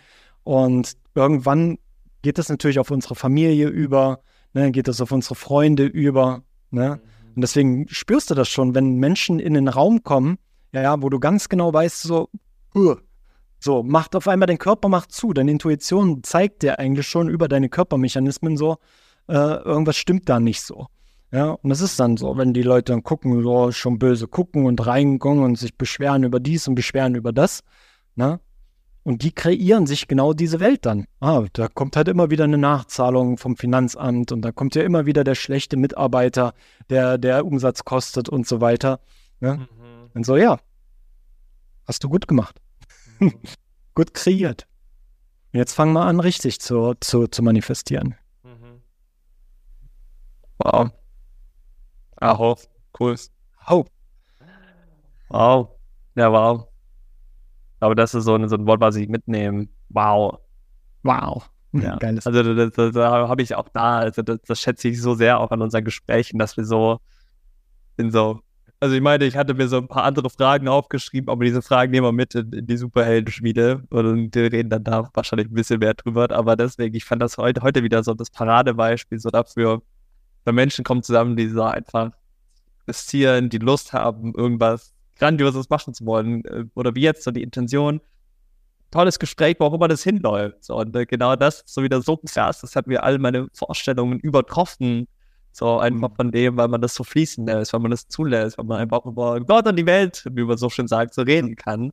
[0.45, 1.79] Und irgendwann
[2.23, 4.21] geht das natürlich auf unsere Familie über,
[4.55, 4.73] ne?
[4.73, 6.43] geht das auf unsere Freunde über.
[6.71, 7.01] Ne?
[7.03, 7.35] Mhm.
[7.37, 10.39] Und deswegen spürst du das schon, wenn Menschen in den Raum kommen,
[10.73, 12.29] ja, wo du ganz genau weißt, so,
[12.75, 12.97] uh,
[13.59, 15.33] so, macht auf einmal dein Körper macht zu.
[15.33, 18.77] Deine Intuition zeigt dir eigentlich schon über deine Körpermechanismen so,
[19.29, 20.87] äh, irgendwas stimmt da nicht so.
[21.33, 24.65] Ja, und das ist dann so, wenn die Leute dann gucken, so schon böse gucken
[24.65, 27.63] und reinkommen und sich beschweren über dies und beschweren über das,
[28.15, 28.41] ne?
[29.03, 31.07] Und die kreieren sich genau diese Welt dann.
[31.21, 35.07] Ah, da kommt halt immer wieder eine Nachzahlung vom Finanzamt und da kommt ja immer
[35.07, 36.55] wieder der schlechte Mitarbeiter,
[36.91, 38.99] der der Umsatz kostet und so weiter.
[39.39, 39.59] Ne?
[39.59, 40.11] Mhm.
[40.13, 40.59] Und so, ja,
[41.87, 42.61] hast du gut gemacht.
[43.95, 44.67] Gut kreiert.
[45.53, 48.15] Jetzt fangen wir an, richtig zu, zu, zu manifestieren.
[48.43, 48.83] Mhm.
[50.59, 50.91] Wow.
[52.17, 52.59] Aho,
[52.99, 53.17] cool.
[53.67, 53.91] Hope.
[55.29, 55.71] Wow.
[56.15, 56.69] Ja, wow.
[57.81, 59.69] Aber das ist so ein, so ein Wort, was ich mitnehme.
[59.89, 60.39] Wow.
[61.03, 61.51] Wow.
[61.73, 61.97] Ja.
[61.97, 62.27] Geiles.
[62.27, 65.39] Also da, da, da habe ich auch da, also das, das, schätze ich so sehr
[65.39, 67.01] auch an unseren Gesprächen, dass wir so
[67.99, 68.41] sind so.
[68.79, 71.93] Also ich meine, ich hatte mir so ein paar andere Fragen aufgeschrieben, aber diese Fragen
[71.93, 75.79] nehmen wir mit in, in die Superheldenschmiede und wir reden dann da wahrscheinlich ein bisschen
[75.79, 76.31] mehr drüber.
[76.31, 79.83] Aber deswegen, ich fand das heute, heute wieder so das Paradebeispiel so dafür,
[80.45, 82.11] wenn Menschen kommen zusammen, die so einfach
[82.87, 86.45] investieren, die Lust haben, irgendwas Grandioses machen zu wollen.
[86.45, 88.01] Äh, oder wie jetzt so die Intention,
[88.91, 90.69] tolles Gespräch, wo auch immer das hinläuft.
[90.71, 95.09] Und äh, genau das so wieder so krass, das hat mir all meine Vorstellungen übertroffen.
[95.57, 96.17] So einfach mhm.
[96.17, 99.07] von dem, weil man das so fließen lässt, weil man das zulässt, weil man einfach
[99.07, 101.93] über Gott und die Welt, wie man so schön sagt, so reden kann.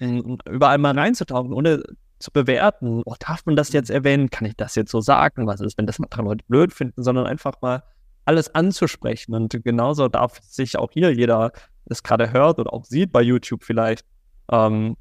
[0.00, 1.82] Und überall mal reinzutauchen, ohne
[2.18, 5.60] zu bewerten, oh, darf man das jetzt erwähnen, kann ich das jetzt so sagen, was
[5.60, 7.82] ist, wenn das dran Leute blöd finden, sondern einfach mal
[8.24, 9.34] alles anzusprechen.
[9.34, 11.52] Und genauso darf sich auch hier jeder,
[11.84, 14.06] das gerade hört oder auch sieht bei YouTube vielleicht,
[14.50, 14.96] ähm,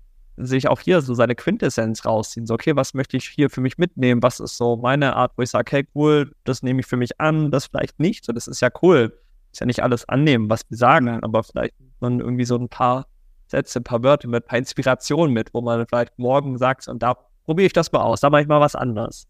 [0.45, 2.45] sich auch hier so seine Quintessenz rausziehen.
[2.45, 4.23] So, okay, was möchte ich hier für mich mitnehmen?
[4.23, 7.19] Was ist so meine Art, wo ich sage, hey, cool, das nehme ich für mich
[7.19, 8.25] an, das vielleicht nicht.
[8.25, 9.17] So, das ist ja cool.
[9.51, 13.07] Ist ja nicht alles annehmen, was wir sagen, aber vielleicht man irgendwie so ein paar
[13.47, 17.03] Sätze, ein paar Wörter mit, ein paar Inspirationen mit, wo man vielleicht morgen sagt, und
[17.03, 19.27] da probiere ich das mal aus, da mache ich mal was anderes.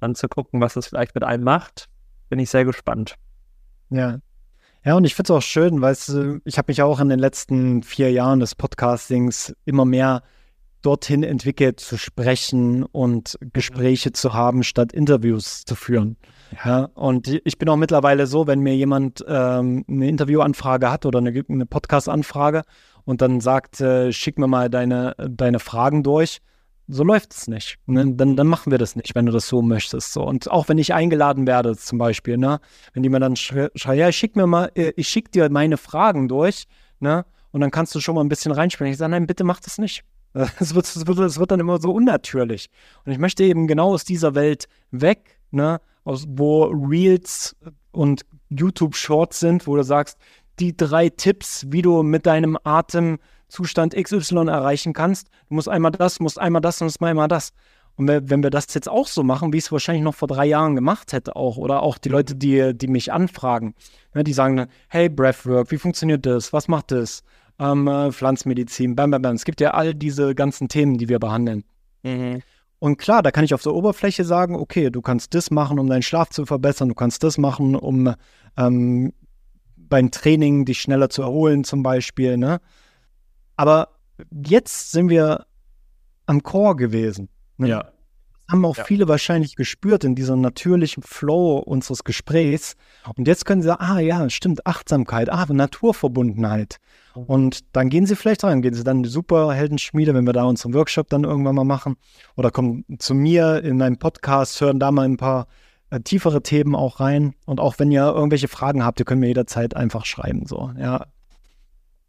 [0.00, 1.88] Dann zu gucken, was es vielleicht mit einem macht,
[2.30, 3.16] bin ich sehr gespannt.
[3.90, 4.18] Ja,
[4.82, 5.94] ja, und ich finde es auch schön, weil
[6.44, 10.22] ich habe mich auch in den letzten vier Jahren des Podcastings immer mehr
[10.82, 16.16] dorthin entwickelt, zu sprechen und Gespräche zu haben, statt Interviews zu führen.
[16.64, 21.18] Ja, und ich bin auch mittlerweile so, wenn mir jemand ähm, eine Interviewanfrage hat oder
[21.18, 22.62] eine, eine Podcast-Anfrage
[23.04, 26.40] und dann sagt, äh, schick mir mal deine, deine Fragen durch,
[26.88, 27.78] so läuft es nicht.
[27.86, 28.14] Ne?
[28.14, 30.12] Dann, dann machen wir das nicht, wenn du das so möchtest.
[30.12, 30.22] So.
[30.22, 32.60] Und auch wenn ich eingeladen werde, zum Beispiel, ne?
[32.92, 36.28] wenn die mir dann schreiben, ja, schick mir mal, äh, ich schick dir meine Fragen
[36.28, 36.64] durch,
[36.98, 37.24] ne?
[37.52, 38.92] Und dann kannst du schon mal ein bisschen reinspielen.
[38.92, 40.04] Ich sage, nein, bitte mach das nicht.
[40.60, 42.70] Es wird, es, wird, es wird dann immer so unnatürlich.
[43.04, 45.80] Und ich möchte eben genau aus dieser Welt weg, ne?
[46.04, 47.56] Aus, wo Reels
[47.90, 50.18] und YouTube-Shorts sind, wo du sagst,
[50.60, 53.18] die drei Tipps, wie du mit deinem Atem
[53.48, 55.28] Zustand XY erreichen kannst.
[55.48, 57.52] Du musst einmal das, musst einmal das und musst einmal das.
[57.96, 60.46] Und wenn wir das jetzt auch so machen, wie ich es wahrscheinlich noch vor drei
[60.46, 63.74] Jahren gemacht hätte auch, oder auch die Leute, die, die mich anfragen,
[64.14, 66.52] ne, die sagen dann, hey, Breathwork, wie funktioniert das?
[66.52, 67.22] Was macht das?
[67.60, 69.34] Ähm, äh, Pflanzmedizin, bam, bam, bam.
[69.36, 71.64] Es gibt ja all diese ganzen Themen, die wir behandeln.
[72.02, 72.42] Mhm.
[72.78, 75.86] Und klar, da kann ich auf der Oberfläche sagen, okay, du kannst das machen, um
[75.86, 78.14] deinen Schlaf zu verbessern, du kannst das machen, um
[78.56, 79.12] ähm,
[79.76, 82.60] beim Training dich schneller zu erholen, zum Beispiel, ne?
[83.56, 83.88] Aber
[84.30, 85.44] jetzt sind wir
[86.24, 87.28] am Core gewesen.
[87.58, 87.68] Ne?
[87.68, 87.92] Ja.
[88.50, 88.84] Haben auch ja.
[88.84, 92.74] viele wahrscheinlich gespürt in diesem natürlichen Flow unseres Gesprächs.
[93.16, 96.78] Und jetzt können sie sagen, ah ja, stimmt, Achtsamkeit, ah, Naturverbundenheit.
[97.14, 97.22] Mhm.
[97.22, 100.44] Und dann gehen sie vielleicht rein, gehen sie dann in die Superheldenschmiede, wenn wir da
[100.44, 101.96] unseren Workshop dann irgendwann mal machen.
[102.36, 105.46] Oder kommen zu mir in meinem Podcast, hören da mal ein paar
[105.90, 107.34] äh, tiefere Themen auch rein.
[107.46, 110.46] Und auch wenn ihr irgendwelche Fragen habt, ihr könnt mir jederzeit einfach schreiben.
[110.46, 111.06] So, ja,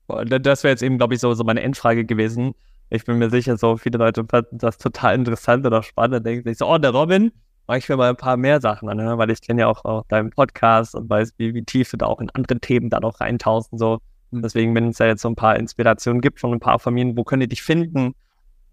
[0.08, 2.54] das wäre jetzt eben, glaube ich, so, so meine Endfrage gewesen.
[2.94, 6.26] Ich bin mir sicher, so viele Leute fanden das total interessant oder spannend.
[6.26, 7.32] Denken sich so, oh, der Robin,
[7.66, 9.18] mache ich mir mal ein paar mehr Sachen an, ne?
[9.18, 12.08] weil ich kenne ja auch, auch deinen Podcast und weiß, wie, wie tief du da
[12.08, 14.00] auch in andere Themen dann auch reintauchst und so.
[14.32, 17.16] Und deswegen, wenn es ja jetzt so ein paar Inspirationen gibt von ein paar Familien,
[17.16, 18.14] wo können die dich finden?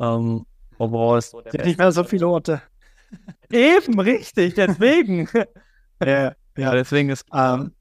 [0.00, 0.44] Ähm,
[0.78, 2.60] wo, ist so nicht mehr so viele Orte.
[3.52, 5.28] Eben, richtig, deswegen.
[6.04, 7.24] ja, ja, deswegen ist.
[7.32, 7.72] Ähm,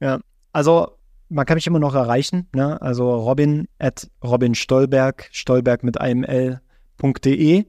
[0.00, 0.18] ja,
[0.52, 0.98] also
[1.28, 2.48] man kann mich immer noch erreichen.
[2.54, 2.80] Ne?
[2.80, 7.64] Also Robin at Robin Stolberg, Stolberg mit einem L.de.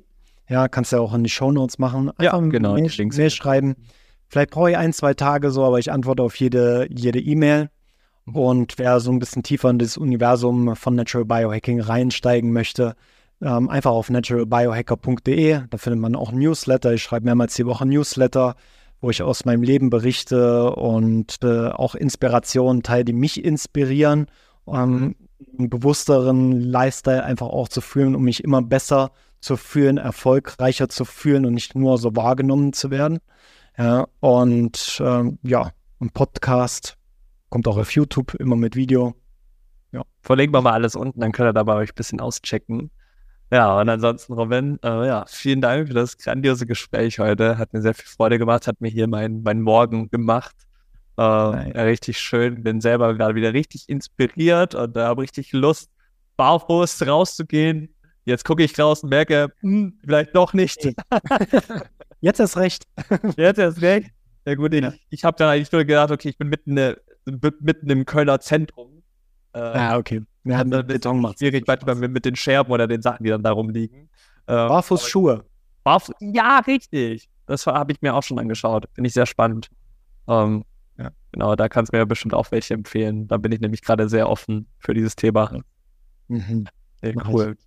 [0.47, 2.10] Ja, kannst du ja auch in die Shownotes machen.
[2.12, 2.74] Einfach ja, genau.
[2.74, 3.76] Mail, Mail schreiben.
[4.28, 7.70] Vielleicht brauche ich ein, zwei Tage so, aber ich antworte auf jede jede E-Mail.
[8.32, 12.95] Und wer so ein bisschen tiefer in das Universum von Natural Biohacking reinsteigen möchte,
[13.41, 15.62] ähm, einfach auf naturalbiohacker.de.
[15.70, 16.93] Da findet man auch ein Newsletter.
[16.93, 18.56] Ich schreibe mehrmals die Woche Newsletter
[19.06, 24.26] wo ich aus meinem Leben berichte und äh, auch Inspirationen teile, die mich inspirieren,
[24.68, 25.16] ähm,
[25.60, 31.06] einen bewussteren Lifestyle einfach auch zu fühlen, um mich immer besser zu fühlen, erfolgreicher zu
[31.06, 33.20] fühlen und nicht nur so wahrgenommen zu werden.
[33.78, 36.97] Ja, und ähm, ja, ein Podcast
[37.49, 39.14] kommt auch auf YouTube immer mit Video.
[39.91, 40.01] Ja.
[40.22, 42.89] Verlegen wir mal alles unten, dann könnt ihr da bei euch ein bisschen auschecken.
[43.52, 47.58] Ja, und ansonsten, Robin, äh, ja, vielen Dank für das grandiose Gespräch heute.
[47.58, 50.56] Hat mir sehr viel Freude gemacht, hat mir hier meinen mein Morgen gemacht.
[51.18, 52.64] Äh, ja, richtig schön.
[52.64, 55.89] Bin selber gerade wieder richtig inspiriert und äh, habe richtig Lust,
[56.38, 60.84] barfuß rauszugehen, Jetzt gucke ich raus und merke, hm, vielleicht doch nicht.
[62.22, 62.86] Jetzt erst recht.
[63.38, 64.10] Jetzt erst recht.
[64.48, 66.96] Ja gut, ich, ich habe dann eigentlich nur gedacht, okay, ich bin mitten, äh,
[67.60, 69.04] mitten im Kölner Zentrum.
[69.54, 70.24] Äh, ah, okay.
[70.46, 73.41] Wir haben Beton macht schwierig, manchmal mit, mit den Scherben oder den Sachen, die dann
[73.41, 74.10] da rumliegen.
[74.46, 75.43] Äh, Barfußschuhe.
[75.84, 77.28] Barfuß, ja, richtig.
[77.48, 78.88] Das habe ich mir auch schon angeschaut.
[78.93, 79.70] Finde ich sehr spannend.
[80.28, 80.64] Ähm,
[80.98, 81.10] ja.
[81.32, 83.28] Genau, da kannst du mir ja bestimmt auch welche empfehlen.
[83.28, 85.52] Da bin ich nämlich gerade sehr offen für dieses Thema.
[86.28, 86.68] Mhm.
[87.02, 87.58] Sehr cool.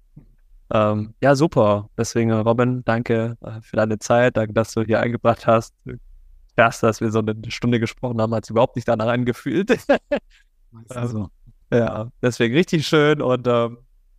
[0.73, 1.89] Ähm, ja, super.
[1.97, 4.37] Deswegen, Robin, danke äh, für deine Zeit.
[4.37, 5.75] Danke, dass du hier eingebracht hast.
[6.57, 9.77] Erst, dass wir so eine Stunde gesprochen haben, hat es überhaupt nicht danach angefühlt.
[10.89, 11.29] also,
[11.71, 13.79] ja, deswegen richtig schön und ähm,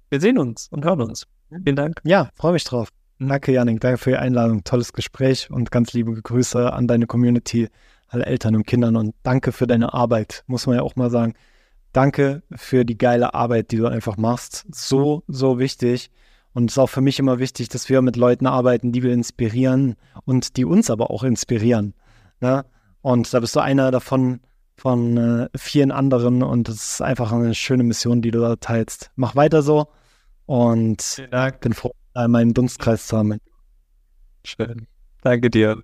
[0.09, 1.27] wir sehen uns und hören uns.
[1.49, 2.01] Vielen Dank.
[2.03, 2.89] Ja, freue mich drauf.
[3.19, 3.81] Danke, Janik.
[3.81, 4.63] Danke für die Einladung.
[4.63, 7.67] Tolles Gespräch und ganz liebe Grüße an deine Community,
[8.07, 11.33] alle Eltern und Kindern und danke für deine Arbeit, muss man ja auch mal sagen.
[11.91, 14.65] Danke für die geile Arbeit, die du einfach machst.
[14.71, 16.11] So, so wichtig.
[16.53, 19.11] Und es ist auch für mich immer wichtig, dass wir mit Leuten arbeiten, die wir
[19.11, 19.95] inspirieren
[20.25, 21.93] und die uns aber auch inspirieren.
[22.41, 22.65] Ne?
[23.01, 24.39] Und da bist du einer davon
[24.79, 29.11] von äh, vielen anderen und es ist einfach eine schöne Mission, die du da teilst.
[29.15, 29.87] Mach weiter so
[30.45, 31.21] und
[31.59, 33.37] bin froh, in meinem Dunstkreis zu haben.
[34.43, 34.87] Schön.
[35.21, 35.83] Danke dir.